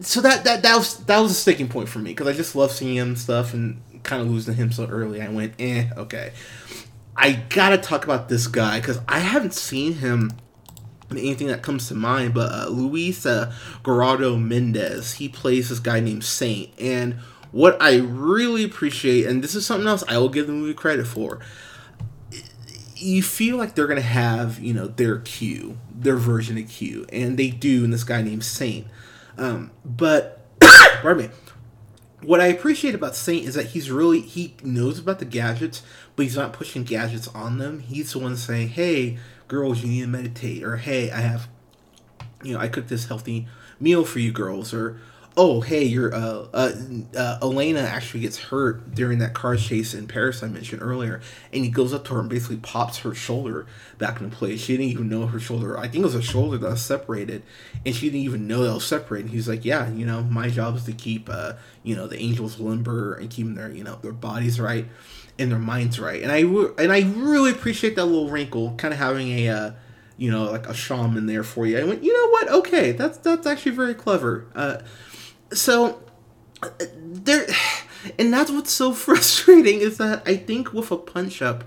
So 0.00 0.20
that 0.20 0.44
that 0.44 0.62
that 0.62 0.76
was 0.76 0.98
that 1.04 1.18
was 1.18 1.32
a 1.32 1.34
sticking 1.34 1.68
point 1.68 1.88
for 1.88 1.98
me 1.98 2.10
because 2.10 2.26
I 2.26 2.32
just 2.32 2.54
love 2.54 2.72
seeing 2.72 2.96
him 2.96 3.16
stuff 3.16 3.54
and 3.54 3.82
kind 4.02 4.20
of 4.20 4.28
losing 4.28 4.54
him 4.54 4.72
so 4.72 4.86
early. 4.86 5.22
I 5.22 5.28
went, 5.28 5.54
eh, 5.58 5.88
okay. 5.96 6.32
I 7.16 7.32
gotta 7.48 7.78
talk 7.78 8.04
about 8.04 8.28
this 8.28 8.46
guy 8.46 8.80
because 8.80 9.00
I 9.06 9.18
haven't 9.20 9.54
seen 9.54 9.94
him 9.94 10.32
anything 11.18 11.48
that 11.48 11.62
comes 11.62 11.88
to 11.88 11.94
mind, 11.94 12.34
but 12.34 12.52
uh, 12.52 12.68
Luis 12.68 13.24
uh, 13.26 13.52
Gerardo 13.84 14.36
Mendez, 14.36 15.14
he 15.14 15.28
plays 15.28 15.68
this 15.68 15.78
guy 15.78 16.00
named 16.00 16.24
Saint. 16.24 16.70
And 16.78 17.14
what 17.50 17.80
I 17.80 17.98
really 17.98 18.64
appreciate, 18.64 19.26
and 19.26 19.44
this 19.44 19.54
is 19.54 19.66
something 19.66 19.86
else 19.86 20.02
I 20.08 20.18
will 20.18 20.28
give 20.28 20.46
the 20.46 20.52
movie 20.52 20.74
credit 20.74 21.06
for, 21.06 21.40
you 22.96 23.22
feel 23.22 23.56
like 23.56 23.74
they're 23.74 23.86
going 23.86 24.00
to 24.00 24.06
have, 24.06 24.58
you 24.60 24.72
know, 24.72 24.86
their 24.86 25.18
Q, 25.18 25.78
their 25.92 26.16
version 26.16 26.56
of 26.56 26.68
Q. 26.68 27.06
And 27.12 27.38
they 27.38 27.50
do 27.50 27.84
in 27.84 27.90
this 27.90 28.04
guy 28.04 28.22
named 28.22 28.44
Saint. 28.44 28.86
Um, 29.36 29.70
but, 29.84 30.40
pardon 30.60 31.26
me. 31.26 31.32
What 32.22 32.40
I 32.40 32.46
appreciate 32.46 32.94
about 32.94 33.16
Saint 33.16 33.46
is 33.46 33.54
that 33.56 33.66
he's 33.66 33.90
really, 33.90 34.20
he 34.20 34.54
knows 34.62 35.00
about 35.00 35.18
the 35.18 35.24
gadgets, 35.24 35.82
but 36.14 36.22
he's 36.22 36.36
not 36.36 36.52
pushing 36.52 36.84
gadgets 36.84 37.26
on 37.28 37.58
them. 37.58 37.80
He's 37.80 38.12
the 38.12 38.20
one 38.20 38.36
saying, 38.36 38.68
hey, 38.68 39.18
girls, 39.48 39.82
you 39.82 39.88
need 39.88 40.00
to 40.02 40.06
meditate, 40.06 40.62
or 40.62 40.76
hey, 40.76 41.10
I 41.10 41.20
have, 41.20 41.48
you 42.42 42.54
know, 42.54 42.60
I 42.60 42.68
cooked 42.68 42.88
this 42.88 43.06
healthy 43.06 43.46
meal 43.80 44.04
for 44.04 44.18
you 44.18 44.32
girls, 44.32 44.72
or 44.72 45.00
oh, 45.36 45.60
hey, 45.60 45.84
your 45.84 46.14
uh, 46.14 46.46
uh, 46.52 46.72
uh, 47.16 47.38
Elena 47.42 47.80
actually 47.80 48.20
gets 48.20 48.38
hurt 48.38 48.94
during 48.94 49.18
that 49.18 49.34
car 49.34 49.56
chase 49.56 49.94
in 49.94 50.06
Paris 50.06 50.42
I 50.42 50.48
mentioned 50.48 50.82
earlier, 50.82 51.20
and 51.52 51.64
he 51.64 51.70
goes 51.70 51.94
up 51.94 52.04
to 52.06 52.14
her 52.14 52.20
and 52.20 52.28
basically 52.28 52.58
pops 52.58 52.98
her 52.98 53.14
shoulder 53.14 53.66
back 53.98 54.20
into 54.20 54.34
place. 54.36 54.60
She 54.60 54.76
didn't 54.76 54.90
even 54.90 55.08
know 55.08 55.26
her 55.26 55.40
shoulder. 55.40 55.78
I 55.78 55.82
think 55.82 55.96
it 55.96 56.04
was 56.04 56.14
a 56.14 56.22
shoulder 56.22 56.58
that 56.58 56.70
was 56.70 56.82
separated, 56.82 57.42
and 57.86 57.94
she 57.94 58.06
didn't 58.06 58.24
even 58.24 58.46
know 58.46 58.64
that 58.64 58.74
was 58.74 58.86
separated. 58.86 59.30
He's 59.30 59.48
like, 59.48 59.64
yeah, 59.64 59.90
you 59.90 60.04
know, 60.04 60.22
my 60.22 60.48
job 60.48 60.76
is 60.76 60.84
to 60.84 60.92
keep, 60.92 61.28
uh, 61.30 61.54
you 61.82 61.96
know, 61.96 62.06
the 62.06 62.18
angels 62.18 62.60
limber 62.60 63.14
and 63.14 63.30
keeping 63.30 63.54
their, 63.54 63.70
you 63.70 63.84
know, 63.84 63.96
their 64.02 64.12
bodies 64.12 64.60
right 64.60 64.86
in 65.38 65.48
their 65.48 65.58
minds 65.58 65.98
right. 65.98 66.22
And 66.22 66.30
I 66.30 66.40
and 66.82 66.92
I 66.92 67.00
really 67.16 67.50
appreciate 67.50 67.96
that 67.96 68.04
little 68.04 68.28
wrinkle, 68.28 68.74
kind 68.76 68.92
of 68.92 69.00
having 69.00 69.28
a 69.30 69.48
uh, 69.48 69.70
you 70.16 70.30
know 70.30 70.44
like 70.44 70.68
a 70.68 70.74
shaman 70.74 71.26
there 71.26 71.42
for 71.42 71.66
you. 71.66 71.78
I 71.78 71.84
went, 71.84 72.02
you 72.02 72.12
know 72.12 72.28
what? 72.30 72.48
Okay, 72.66 72.92
that's 72.92 73.18
that's 73.18 73.46
actually 73.46 73.72
very 73.72 73.94
clever. 73.94 74.46
Uh, 74.54 74.78
so 75.52 76.02
there, 76.98 77.46
and 78.18 78.32
that's 78.32 78.50
what's 78.50 78.72
so 78.72 78.92
frustrating 78.92 79.80
is 79.80 79.98
that 79.98 80.22
I 80.26 80.36
think 80.36 80.72
with 80.72 80.90
a 80.90 80.96
punch 80.96 81.42
up, 81.42 81.64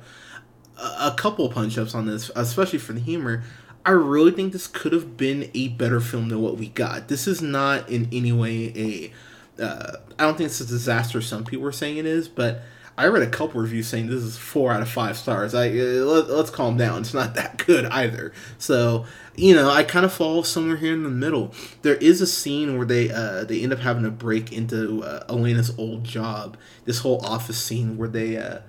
a 0.77 1.13
couple 1.15 1.47
punch 1.49 1.77
ups 1.77 1.95
on 1.95 2.05
this, 2.05 2.29
especially 2.35 2.79
for 2.79 2.93
the 2.93 2.99
humor. 2.99 3.43
I 3.85 3.91
really 3.91 4.31
think 4.31 4.51
this 4.51 4.65
could 4.65 4.93
have 4.93 5.15
been 5.15 5.51
a 5.53 5.67
better 5.69 5.99
film 5.99 6.29
than 6.29 6.41
what 6.41 6.57
we 6.57 6.69
got. 6.69 7.07
This 7.07 7.27
is 7.27 7.41
not 7.41 7.87
in 7.89 8.09
any 8.11 8.31
way 8.31 8.73
a. 8.75 9.13
Uh, 9.61 9.97
I 10.19 10.23
don't 10.23 10.37
think 10.37 10.47
it's 10.47 10.59
a 10.59 10.65
disaster. 10.65 11.21
Some 11.21 11.45
people 11.45 11.65
are 11.65 11.71
saying 11.71 11.97
it 11.97 12.05
is, 12.05 12.27
but 12.27 12.63
I 12.97 13.07
read 13.07 13.23
a 13.23 13.29
couple 13.29 13.59
reviews 13.59 13.87
saying 13.87 14.07
this 14.07 14.23
is 14.23 14.37
four 14.37 14.71
out 14.71 14.81
of 14.81 14.89
five 14.89 15.17
stars. 15.17 15.53
I 15.53 15.67
uh, 15.67 16.05
let, 16.05 16.29
us 16.29 16.49
calm 16.49 16.77
down. 16.77 17.01
It's 17.01 17.13
not 17.13 17.35
that 17.35 17.65
good 17.65 17.85
either. 17.85 18.31
So 18.57 19.05
you 19.35 19.53
know, 19.53 19.69
I 19.69 19.83
kind 19.83 20.05
of 20.05 20.13
fall 20.13 20.43
somewhere 20.43 20.77
here 20.77 20.93
in 20.93 21.03
the 21.03 21.09
middle. 21.09 21.53
There 21.81 21.95
is 21.95 22.21
a 22.21 22.27
scene 22.27 22.77
where 22.77 22.87
they 22.87 23.11
uh, 23.11 23.43
they 23.43 23.61
end 23.61 23.73
up 23.73 23.79
having 23.79 24.03
to 24.03 24.11
break 24.11 24.53
into 24.53 25.03
uh, 25.03 25.25
Elena's 25.27 25.77
old 25.77 26.03
job. 26.03 26.57
This 26.85 26.99
whole 26.99 27.23
office 27.25 27.61
scene 27.61 27.97
where 27.97 28.09
they 28.09 28.37
uh, 28.37 28.59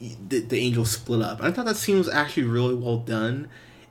the, 0.00 0.40
the 0.40 0.58
angels 0.58 0.90
split 0.90 1.22
up. 1.22 1.42
I 1.42 1.52
thought 1.52 1.66
that 1.66 1.76
scene 1.76 1.98
was 1.98 2.08
actually 2.08 2.44
really 2.44 2.74
well 2.74 2.98
done. 2.98 3.48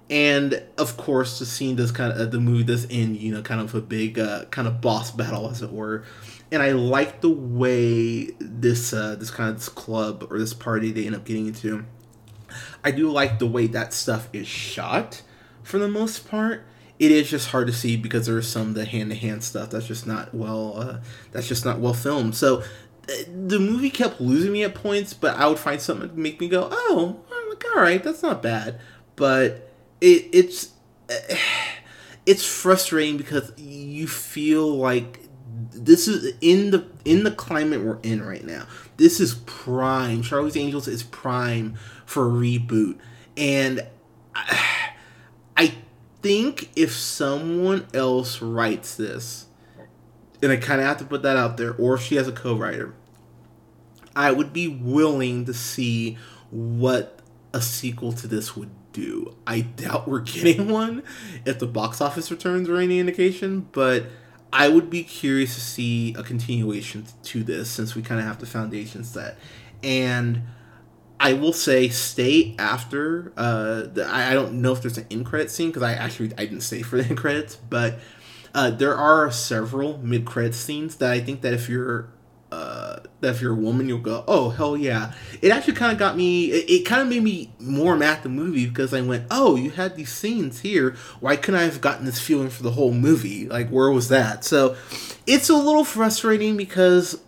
And 0.10 0.64
of 0.78 0.98
course, 0.98 1.38
the 1.38 1.46
scene 1.46 1.76
does 1.76 1.92
kind 1.92 2.12
of 2.12 2.32
the 2.32 2.40
movie 2.40 2.64
does 2.64 2.88
end, 2.90 3.18
you 3.18 3.34
know, 3.34 3.42
kind 3.44 3.62
of 3.62 3.76
a 3.76 3.82
big 3.82 4.18
uh, 4.18 4.46
kind 4.46 4.68
of 4.68 4.82
boss 4.82 5.12
battle, 5.12 5.50
as 5.50 5.62
it 5.62 5.72
were 5.72 6.04
and 6.52 6.64
I 6.64 6.72
like 6.72 7.22
the 7.22 7.30
way 7.30 8.26
this 8.40 8.94
uh, 8.94 9.16
this 9.16 9.32
kind 9.32 9.50
of 9.50 9.58
this 9.58 9.70
club 9.70 10.28
or 10.30 10.40
this 10.40 10.54
party 10.54 10.92
they 10.92 11.06
end 11.06 11.16
up 11.16 11.26
getting 11.26 11.48
into. 11.48 11.86
I 12.84 12.92
do 12.92 13.12
like 13.12 13.40
the 13.40 13.48
way 13.48 13.68
that 13.68 13.94
stuff 13.94 14.28
is 14.34 14.48
shot 14.48 15.22
for 15.62 15.78
the 15.78 15.88
most 15.88 16.30
part. 16.30 16.66
It 16.98 17.12
is 17.12 17.30
just 17.30 17.50
hard 17.50 17.68
to 17.68 17.74
see 17.74 17.96
because 17.96 18.26
there's 18.26 18.48
some 18.48 18.74
the 18.74 18.86
hand 18.86 19.12
to 19.12 19.16
hand 19.16 19.44
stuff 19.44 19.70
that's 19.70 19.88
just 19.88 20.08
not 20.08 20.34
well 20.34 20.80
uh, 20.80 21.00
that's 21.32 21.48
just 21.48 21.66
not 21.66 21.80
well 21.80 21.94
filmed. 21.94 22.36
So 22.36 22.62
uh, 23.08 23.14
the 23.28 23.60
movie 23.60 23.92
kept 23.92 24.20
losing 24.20 24.52
me 24.52 24.64
at 24.64 24.74
points, 24.74 25.14
but 25.14 25.38
I 25.38 25.48
would 25.48 25.60
find 25.60 25.80
something 25.80 26.10
to 26.10 26.16
make 26.16 26.40
me 26.40 26.50
go, 26.50 26.68
"Oh, 26.72 27.20
like 27.50 27.64
all 27.76 27.82
right, 27.82 28.04
that's 28.04 28.24
not 28.24 28.42
bad." 28.42 28.80
But 29.16 29.69
it 30.02 30.30
it's 30.32 30.72
it's 32.26 32.46
frustrating 32.46 33.18
because 33.18 33.52
you 33.58 34.08
feel 34.08 34.68
like 34.76 35.20
this 35.72 36.08
is 36.08 36.34
in 36.42 36.72
the 36.72 36.86
in 37.06 37.24
the 37.24 37.32
climate 37.32 37.82
we're 37.82 38.00
in 38.04 38.24
right 38.24 38.46
now. 38.46 38.66
This 38.98 39.20
is 39.20 39.36
prime. 39.46 40.22
Charlie's 40.22 40.58
Angels 40.58 40.88
is 40.88 41.04
prime 41.04 41.76
for 42.06 42.28
a 42.28 42.32
reboot, 42.32 42.98
and 43.38 43.86
I, 44.36 44.60
I 45.58 45.74
think 46.22 46.70
if 46.76 46.94
someone 46.94 47.88
else 47.94 48.42
writes 48.42 48.96
this, 48.96 49.48
and 50.42 50.52
I 50.52 50.58
kind 50.58 50.80
of 50.80 50.88
have 50.88 50.98
to 50.98 51.06
put 51.06 51.24
that 51.24 51.36
out 51.38 51.58
there, 51.58 51.74
or 51.76 51.96
if 51.96 52.02
she 52.02 52.16
has 52.16 52.28
a 52.28 52.32
co-writer, 52.32 52.94
I 54.16 54.32
would 54.32 54.54
be 54.54 54.68
willing 54.68 55.46
to 55.46 55.54
see 55.54 56.18
what 56.50 57.20
a 57.54 57.62
sequel 57.62 58.14
to 58.14 58.28
this 58.28 58.56
would 58.56 58.70
do. 58.94 59.36
I 59.46 59.62
doubt 59.62 60.08
we're 60.08 60.20
getting 60.20 60.70
one 60.72 61.04
if 61.46 61.60
the 61.60 61.68
box 61.68 62.02
office 62.02 62.32
returns 62.32 62.70
are 62.70 62.78
any 62.78 63.00
indication, 63.00 63.68
but 63.72 64.06
I 64.52 64.68
would 64.68 64.90
be 64.90 65.04
curious 65.04 65.54
to 65.56 65.62
see 65.62 66.14
a 66.16 66.24
continuation 66.24 67.06
to 67.24 67.44
this 67.44 67.70
since 67.70 67.96
we 67.96 68.02
kind 68.02 68.20
of 68.20 68.26
have 68.26 68.40
the 68.40 68.46
foundation 68.46 69.04
set. 69.04 69.38
And 69.84 70.44
I 71.20 71.34
will 71.34 71.54
say, 71.54 71.90
stay 71.90 72.56
after. 72.58 73.34
Uh, 73.36 73.84
the, 73.94 74.08
I, 74.10 74.32
I 74.32 74.34
don't 74.34 74.62
know 74.62 74.72
if 74.72 74.82
there's 74.82 74.98
an 74.98 75.06
in 75.10 75.24
credit 75.24 75.52
scene 75.52 75.70
because 75.70 75.84
I 75.84 75.94
actually 75.94 76.32
I 76.38 76.46
didn't 76.46 76.62
stay 76.62 76.82
for 76.82 76.98
the 77.02 77.10
in 77.10 77.16
credits, 77.16 77.56
but 77.56 78.00
uh, 78.56 78.72
there 78.72 78.96
are 78.96 79.30
several 79.32 79.98
mid 80.00 80.26
credit 80.26 80.56
scenes 80.56 80.96
that 80.98 81.12
I 81.12 81.20
think 81.20 81.42
that 81.42 81.54
if 81.54 81.70
you're 81.70 82.10
uh, 82.52 83.00
that 83.22 83.36
if 83.36 83.42
you're 83.42 83.54
a 83.54 83.56
woman, 83.56 83.88
you'll 83.88 84.00
go, 84.00 84.24
oh 84.28 84.50
hell 84.50 84.76
yeah! 84.76 85.14
It 85.42 85.52
actually 85.52 85.74
kind 85.74 85.92
of 85.92 86.00
got 86.00 86.18
me. 86.18 86.46
It, 86.46 86.70
it 86.70 86.86
kind 86.86 87.02
of 87.02 87.08
made 87.08 87.24
me 87.24 87.52
more 87.60 87.96
mad 87.96 88.18
at 88.18 88.24
the 88.24 88.30
movie 88.30 88.66
because 88.66 88.94
I 88.94 89.02
went, 89.02 89.26
oh, 89.30 89.56
you 89.56 89.72
had 89.72 89.96
these 89.96 90.12
scenes 90.12 90.62
here. 90.62 90.96
Why 91.20 91.36
couldn't 91.36 91.60
I 91.60 91.64
have 91.64 91.82
gotten 91.82 92.06
this 92.06 92.20
feeling 92.20 92.50
for 92.50 92.64
the 92.64 92.72
whole 92.72 92.92
movie? 92.92 93.48
Like, 93.48 93.70
where 93.70 93.92
was 93.92 94.10
that? 94.10 94.44
So, 94.44 94.76
it's 95.28 95.50
a 95.50 95.56
little 95.56 95.84
frustrating 95.84 96.58
because 96.58 97.22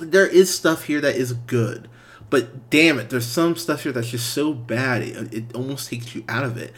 there 0.00 0.26
is 0.26 0.54
stuff 0.54 0.84
here 0.84 1.00
that 1.00 1.16
is 1.16 1.32
good, 1.32 1.88
but 2.30 2.70
damn 2.70 2.98
it, 2.98 3.10
there's 3.10 3.26
some 3.26 3.56
stuff 3.56 3.82
here 3.82 3.92
that's 3.92 4.10
just 4.10 4.32
so 4.32 4.52
bad 4.52 5.02
it, 5.02 5.34
it 5.34 5.54
almost 5.54 5.88
takes 5.90 6.14
you 6.14 6.24
out 6.28 6.44
of 6.44 6.56
it. 6.56 6.72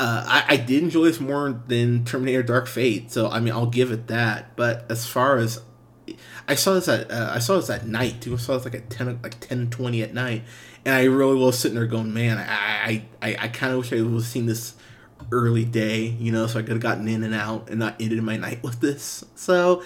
Uh, 0.00 0.24
I, 0.26 0.54
I 0.54 0.56
did 0.56 0.82
enjoy 0.82 1.04
this 1.04 1.20
more 1.20 1.62
than 1.68 2.04
Terminator 2.04 2.42
Dark 2.42 2.66
Fate, 2.66 3.12
so 3.12 3.28
I 3.28 3.40
mean 3.40 3.52
I'll 3.52 3.66
give 3.66 3.92
it 3.92 4.08
that. 4.08 4.56
But 4.56 4.84
as 4.90 5.06
far 5.06 5.38
as 5.38 5.62
I 6.48 6.54
saw 6.54 6.74
this 6.74 6.88
at 6.88 7.10
uh, 7.10 7.30
I 7.32 7.38
saw 7.38 7.56
this 7.56 7.70
at 7.70 7.86
night 7.86 8.20
too. 8.20 8.34
I 8.34 8.36
saw 8.36 8.54
this 8.54 8.64
like 8.64 8.74
at 8.74 8.90
ten 8.90 9.20
like 9.22 9.38
ten 9.40 9.70
twenty 9.70 10.02
at 10.02 10.12
night, 10.14 10.42
and 10.84 10.94
I 10.94 11.04
really 11.04 11.36
was 11.36 11.58
sitting 11.58 11.76
there 11.76 11.86
going, 11.86 12.12
man, 12.12 12.38
I 12.38 12.44
I, 12.50 13.04
I, 13.22 13.36
I 13.44 13.48
kind 13.48 13.72
of 13.72 13.78
wish 13.78 13.92
I 13.92 14.02
would 14.02 14.12
have 14.12 14.24
seen 14.24 14.46
this 14.46 14.74
early 15.30 15.64
day, 15.64 16.04
you 16.04 16.32
know, 16.32 16.46
so 16.46 16.58
I 16.58 16.62
could 16.62 16.72
have 16.72 16.80
gotten 16.80 17.06
in 17.06 17.22
and 17.22 17.34
out 17.34 17.70
and 17.70 17.78
not 17.78 18.00
ended 18.00 18.22
my 18.22 18.36
night 18.48 18.62
with 18.62 18.80
this. 18.80 19.24
So 19.34 19.82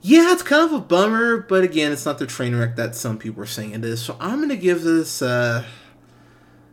yeah, 0.00 0.32
it's 0.32 0.42
kind 0.42 0.62
of 0.62 0.72
a 0.72 0.80
bummer, 0.80 1.38
but 1.38 1.64
again, 1.64 1.92
it's 1.92 2.06
not 2.06 2.18
the 2.18 2.26
train 2.26 2.54
wreck 2.54 2.76
that 2.76 2.94
some 2.94 3.18
people 3.18 3.42
are 3.42 3.46
saying 3.46 3.72
it 3.72 3.84
is. 3.84 4.00
So 4.00 4.16
I'm 4.20 4.40
gonna 4.40 4.56
give 4.56 4.82
this. 4.82 5.22
Uh, 5.22 5.64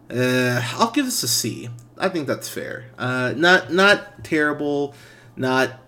uh, 0.09 0.61
I'll 0.75 0.91
give 0.91 1.05
this 1.05 1.23
a 1.23 1.27
C. 1.27 1.69
I 1.97 2.09
think 2.09 2.27
that's 2.27 2.47
fair. 2.47 2.85
Uh, 2.97 3.33
not 3.35 3.73
not 3.73 4.23
terrible, 4.23 4.93
not 5.35 5.79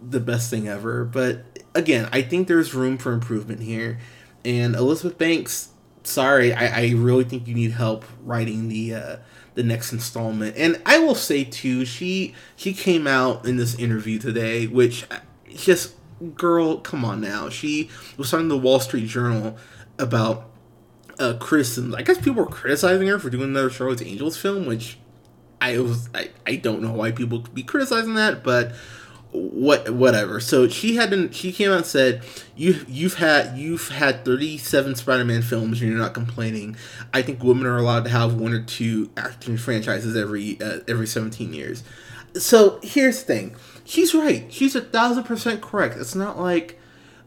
the 0.00 0.20
best 0.20 0.50
thing 0.50 0.68
ever, 0.68 1.04
but 1.04 1.44
again, 1.76 2.08
I 2.12 2.22
think 2.22 2.48
there's 2.48 2.74
room 2.74 2.98
for 2.98 3.12
improvement 3.12 3.60
here. 3.60 3.98
And 4.44 4.74
Elizabeth 4.74 5.18
Banks, 5.18 5.70
sorry, 6.02 6.52
I, 6.52 6.82
I 6.82 6.92
really 6.96 7.24
think 7.24 7.46
you 7.46 7.54
need 7.54 7.72
help 7.72 8.04
writing 8.24 8.68
the 8.68 8.94
uh, 8.94 9.16
the 9.54 9.62
next 9.62 9.92
installment. 9.92 10.56
And 10.56 10.80
I 10.86 10.98
will 10.98 11.14
say 11.14 11.44
too, 11.44 11.84
she 11.84 12.34
she 12.56 12.72
came 12.72 13.06
out 13.06 13.46
in 13.46 13.56
this 13.56 13.74
interview 13.76 14.18
today, 14.18 14.66
which 14.66 15.04
uh, 15.10 15.18
just 15.54 15.94
girl, 16.34 16.78
come 16.78 17.04
on 17.04 17.20
now. 17.20 17.48
She 17.48 17.90
was 18.16 18.30
talking 18.30 18.48
to 18.48 18.54
the 18.54 18.60
Wall 18.60 18.80
Street 18.80 19.08
Journal 19.08 19.56
about 19.98 20.48
uh, 21.18 21.34
criticism. 21.40 21.94
I 21.94 22.02
guess 22.02 22.18
people 22.18 22.44
were 22.44 22.46
criticizing 22.46 23.08
her 23.08 23.18
for 23.18 23.30
doing 23.30 23.50
another 23.50 23.70
Charlotte's 23.70 24.02
Angels 24.02 24.36
film, 24.36 24.66
which 24.66 24.98
I 25.60 25.78
was 25.78 26.08
I, 26.14 26.30
I 26.46 26.56
don't 26.56 26.82
know 26.82 26.92
why 26.92 27.10
people 27.10 27.40
could 27.40 27.54
be 27.54 27.62
criticizing 27.62 28.14
that, 28.14 28.44
but 28.44 28.72
what 29.36 29.90
whatever. 29.90 30.40
So 30.40 30.68
she 30.68 30.96
had 30.96 31.10
been 31.10 31.30
she 31.30 31.52
came 31.52 31.70
out 31.70 31.78
and 31.78 31.86
said 31.86 32.22
you 32.56 32.84
you've 32.88 33.14
had 33.14 33.58
you've 33.58 33.88
had 33.88 34.24
37 34.24 34.96
Spider-Man 34.96 35.42
films 35.42 35.80
and 35.80 35.90
you're 35.90 36.00
not 36.00 36.14
complaining. 36.14 36.76
I 37.12 37.22
think 37.22 37.42
women 37.42 37.66
are 37.66 37.76
allowed 37.76 38.04
to 38.04 38.10
have 38.10 38.34
one 38.34 38.52
or 38.52 38.62
two 38.62 39.10
action 39.16 39.56
franchises 39.58 40.16
every 40.16 40.60
uh, 40.60 40.80
every 40.88 41.06
17 41.06 41.52
years. 41.52 41.84
So 42.34 42.80
here's 42.82 43.20
the 43.20 43.26
thing. 43.26 43.56
She's 43.84 44.14
right. 44.14 44.52
She's 44.52 44.74
a 44.74 44.80
thousand 44.80 45.24
percent 45.24 45.60
correct. 45.60 45.96
It's 45.96 46.14
not 46.14 46.38
like 46.38 46.78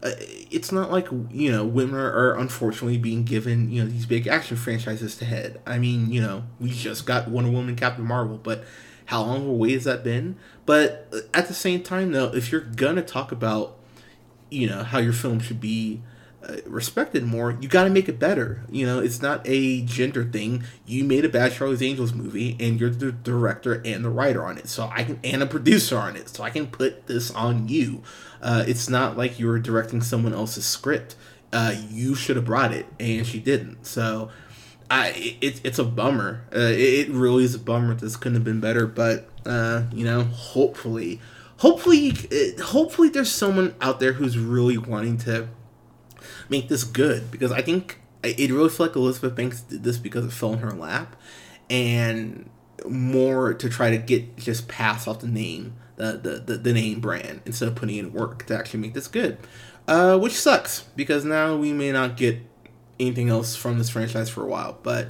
uh, 0.02 0.12
it's 0.18 0.72
not 0.72 0.90
like 0.90 1.08
you 1.30 1.52
know 1.52 1.64
women 1.64 1.98
are, 1.98 2.10
are, 2.10 2.38
unfortunately 2.38 2.96
being 2.96 3.22
given 3.22 3.70
you 3.70 3.82
know 3.82 3.90
these 3.90 4.06
big 4.06 4.26
action 4.26 4.56
franchises 4.56 5.16
to 5.18 5.24
head. 5.24 5.60
I 5.66 5.78
mean 5.78 6.10
you 6.10 6.20
know 6.20 6.44
we 6.58 6.70
just 6.70 7.06
got 7.06 7.28
Wonder 7.28 7.50
Woman, 7.50 7.76
Captain 7.76 8.04
Marvel, 8.04 8.38
but 8.38 8.64
how 9.10 9.22
long 9.22 9.42
of 9.42 9.48
a 9.48 9.52
wait 9.52 9.72
has 9.72 9.84
that 9.84 10.04
been? 10.04 10.36
But 10.66 11.08
uh, 11.12 11.18
at 11.34 11.48
the 11.48 11.54
same 11.54 11.82
time, 11.82 12.12
though, 12.12 12.32
if 12.32 12.52
you're 12.52 12.60
gonna 12.60 13.02
talk 13.02 13.32
about, 13.32 13.76
you 14.50 14.68
know, 14.68 14.84
how 14.84 15.00
your 15.00 15.12
film 15.12 15.40
should 15.40 15.60
be 15.60 16.00
uh, 16.46 16.58
respected 16.64 17.24
more, 17.24 17.58
you 17.60 17.68
got 17.68 17.84
to 17.84 17.90
make 17.90 18.08
it 18.08 18.20
better. 18.20 18.62
You 18.70 18.86
know, 18.86 19.00
it's 19.00 19.20
not 19.20 19.42
a 19.44 19.82
gender 19.82 20.24
thing. 20.24 20.62
You 20.86 21.02
made 21.02 21.24
a 21.24 21.28
bad 21.28 21.52
Charlie's 21.52 21.82
Angels 21.82 22.12
movie, 22.14 22.56
and 22.60 22.80
you're 22.80 22.88
the 22.90 23.10
director 23.10 23.82
and 23.84 24.04
the 24.04 24.10
writer 24.10 24.44
on 24.46 24.58
it, 24.58 24.68
so 24.68 24.88
I 24.92 25.02
can 25.02 25.18
and 25.24 25.42
a 25.42 25.46
producer 25.46 25.98
on 25.98 26.14
it, 26.14 26.28
so 26.28 26.44
I 26.44 26.50
can 26.50 26.68
put 26.68 27.08
this 27.08 27.32
on 27.32 27.68
you. 27.68 28.04
Uh, 28.40 28.64
it's 28.64 28.88
not 28.88 29.18
like 29.18 29.40
you 29.40 29.48
were 29.48 29.58
directing 29.58 30.02
someone 30.02 30.32
else's 30.32 30.64
script. 30.64 31.16
Uh, 31.52 31.74
you 31.90 32.14
should 32.14 32.36
have 32.36 32.44
brought 32.44 32.72
it, 32.72 32.86
and 33.00 33.26
she 33.26 33.40
didn't. 33.40 33.84
So 33.84 34.30
I 34.90 35.36
it, 35.40 35.60
it's 35.62 35.78
a 35.78 35.84
bummer. 35.84 36.44
Uh, 36.54 36.58
it, 36.58 37.08
it, 37.08 37.10
really 37.10 37.44
is 37.44 37.54
a 37.54 37.58
bummer. 37.58 37.94
This 37.94 38.16
couldn't 38.16 38.34
have 38.34 38.44
been 38.44 38.60
better, 38.60 38.86
but 38.86 39.28
uh, 39.46 39.84
you 39.92 40.04
know, 40.04 40.24
hopefully, 40.24 41.20
hopefully, 41.58 42.10
uh, 42.10 42.62
hopefully, 42.62 43.08
there's 43.08 43.30
someone 43.30 43.74
out 43.80 44.00
there 44.00 44.14
who's 44.14 44.36
really 44.36 44.76
wanting 44.76 45.16
to 45.18 45.48
make 46.48 46.68
this 46.68 46.82
good 46.82 47.30
because 47.30 47.52
I 47.52 47.62
think 47.62 48.00
it 48.24 48.50
really 48.50 48.68
felt 48.68 48.90
like 48.90 48.96
Elizabeth 48.96 49.36
Banks 49.36 49.60
did 49.62 49.84
this 49.84 49.96
because 49.96 50.24
it 50.24 50.32
fell 50.32 50.52
in 50.54 50.58
her 50.58 50.72
lap, 50.72 51.14
and 51.70 52.50
more 52.88 53.54
to 53.54 53.68
try 53.68 53.90
to 53.90 53.98
get 53.98 54.36
just 54.38 54.66
pass 54.66 55.06
off 55.06 55.20
the 55.20 55.28
name, 55.28 55.74
the 55.96 56.18
the, 56.20 56.30
the, 56.40 56.58
the 56.58 56.72
name 56.72 57.00
brand 57.00 57.42
instead 57.46 57.68
of 57.68 57.76
putting 57.76 57.96
in 57.96 58.12
work 58.12 58.46
to 58.46 58.58
actually 58.58 58.80
make 58.80 58.94
this 58.94 59.06
good. 59.06 59.38
Uh, 59.88 60.18
which 60.18 60.34
sucks 60.34 60.82
because 60.94 61.24
now 61.24 61.56
we 61.56 61.72
may 61.72 61.90
not 61.90 62.16
get 62.16 62.38
anything 63.00 63.28
else 63.28 63.56
from 63.56 63.78
this 63.78 63.88
franchise 63.90 64.28
for 64.28 64.42
a 64.42 64.46
while. 64.46 64.78
But 64.82 65.08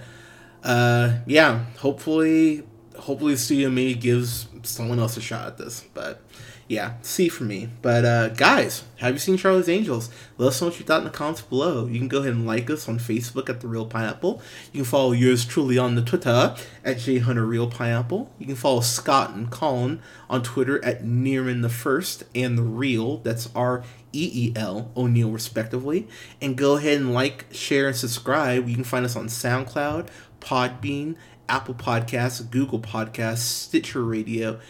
uh, 0.62 1.18
yeah, 1.26 1.64
hopefully, 1.79 2.64
hopefully, 2.96 3.37
studio 3.37 3.70
maybe 3.70 3.94
gives 3.94 4.48
someone 4.62 4.98
else 4.98 5.16
a 5.16 5.20
shot 5.20 5.46
at 5.46 5.59
this. 5.59 5.85
But 5.94 6.22
yeah, 6.70 6.92
C 7.02 7.28
for 7.28 7.42
me. 7.42 7.68
But 7.83 8.04
uh, 8.04 8.28
guys, 8.28 8.85
have 8.98 9.14
you 9.14 9.18
seen 9.18 9.37
Charlie's 9.37 9.68
Angels? 9.68 10.09
Let 10.38 10.50
us 10.50 10.61
know 10.61 10.68
what 10.68 10.78
you 10.78 10.85
thought 10.85 10.98
in 10.98 11.04
the 11.04 11.11
comments 11.11 11.42
below. 11.42 11.87
You 11.87 11.98
can 11.98 12.06
go 12.06 12.20
ahead 12.20 12.33
and 12.33 12.46
like 12.46 12.70
us 12.70 12.88
on 12.88 13.00
Facebook 13.00 13.48
at 13.48 13.61
The 13.61 13.66
Reel 13.66 13.87
Pineapple. 13.87 14.40
You 14.72 14.83
can 14.83 14.85
follow 14.85 15.11
yours 15.11 15.44
truly 15.44 15.78
on 15.78 15.96
the 15.96 16.02
Twitter 16.02 16.54
at 16.85 16.98
JHunterReelPineapple. 16.98 18.28
You 18.38 18.46
can 18.46 18.54
follow 18.54 18.83
Scott 18.83 19.30
and 19.30 19.50
Colin 19.50 20.00
on 20.28 20.44
Twitter 20.44 20.83
at 20.85 21.02
Nearman 21.02 21.62
the 21.62 21.68
First 21.68 22.22
and 22.37 22.56
The 22.56 22.62
Reel. 22.62 23.16
That's 23.16 23.48
R 23.52 23.83
E 24.12 24.30
E 24.33 24.52
L 24.54 24.92
O'Neill, 24.96 25.33
respectively. 25.33 26.06
And 26.40 26.56
go 26.56 26.76
ahead 26.76 27.00
and 27.00 27.12
like, 27.12 27.46
share, 27.50 27.88
and 27.88 27.96
subscribe. 27.96 28.68
You 28.68 28.76
can 28.76 28.85
find 28.85 29.04
us 29.04 29.16
on 29.16 29.26
SoundCloud, 29.26 30.06
Podbean, 30.40 31.16
Apple 31.48 31.74
Podcasts, 31.74 32.48
Google 32.48 32.78
Podcasts, 32.78 33.38
Stitcher 33.38 34.04
Radio, 34.04 34.61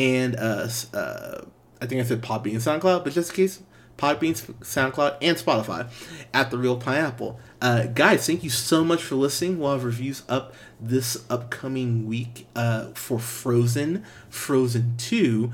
and 0.00 0.34
uh, 0.36 0.66
uh, 0.94 1.42
I 1.80 1.86
think 1.86 2.00
I 2.00 2.04
said 2.04 2.22
Podbean 2.22 2.56
SoundCloud, 2.56 3.04
but 3.04 3.12
just 3.12 3.30
in 3.30 3.36
case, 3.36 3.62
Podbean, 3.98 4.34
SoundCloud, 4.60 5.18
and 5.20 5.36
Spotify 5.36 5.90
at 6.32 6.50
The 6.50 6.56
Reel 6.56 6.78
Pineapple. 6.78 7.38
Uh, 7.60 7.84
guys, 7.84 8.26
thank 8.26 8.42
you 8.42 8.48
so 8.48 8.82
much 8.82 9.02
for 9.02 9.16
listening. 9.16 9.58
We'll 9.58 9.72
have 9.72 9.84
reviews 9.84 10.22
up 10.26 10.54
this 10.80 11.26
upcoming 11.28 12.06
week 12.06 12.46
uh, 12.56 12.86
for 12.94 13.18
Frozen, 13.18 14.02
Frozen 14.30 14.94
2, 14.96 15.52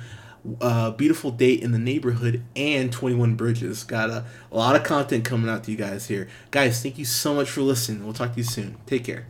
uh, 0.60 0.92
Beautiful 0.92 1.32
Day 1.32 1.54
in 1.54 1.72
the 1.72 1.78
Neighborhood, 1.78 2.44
and 2.54 2.92
21 2.92 3.34
Bridges. 3.34 3.82
Got 3.82 4.10
a, 4.10 4.24
a 4.52 4.56
lot 4.56 4.76
of 4.76 4.84
content 4.84 5.24
coming 5.24 5.50
out 5.50 5.64
to 5.64 5.72
you 5.72 5.76
guys 5.76 6.06
here. 6.06 6.28
Guys, 6.52 6.80
thank 6.80 6.98
you 6.98 7.04
so 7.04 7.34
much 7.34 7.50
for 7.50 7.62
listening. 7.62 8.04
We'll 8.04 8.14
talk 8.14 8.34
to 8.34 8.38
you 8.38 8.44
soon. 8.44 8.76
Take 8.86 9.06
care. 9.06 9.26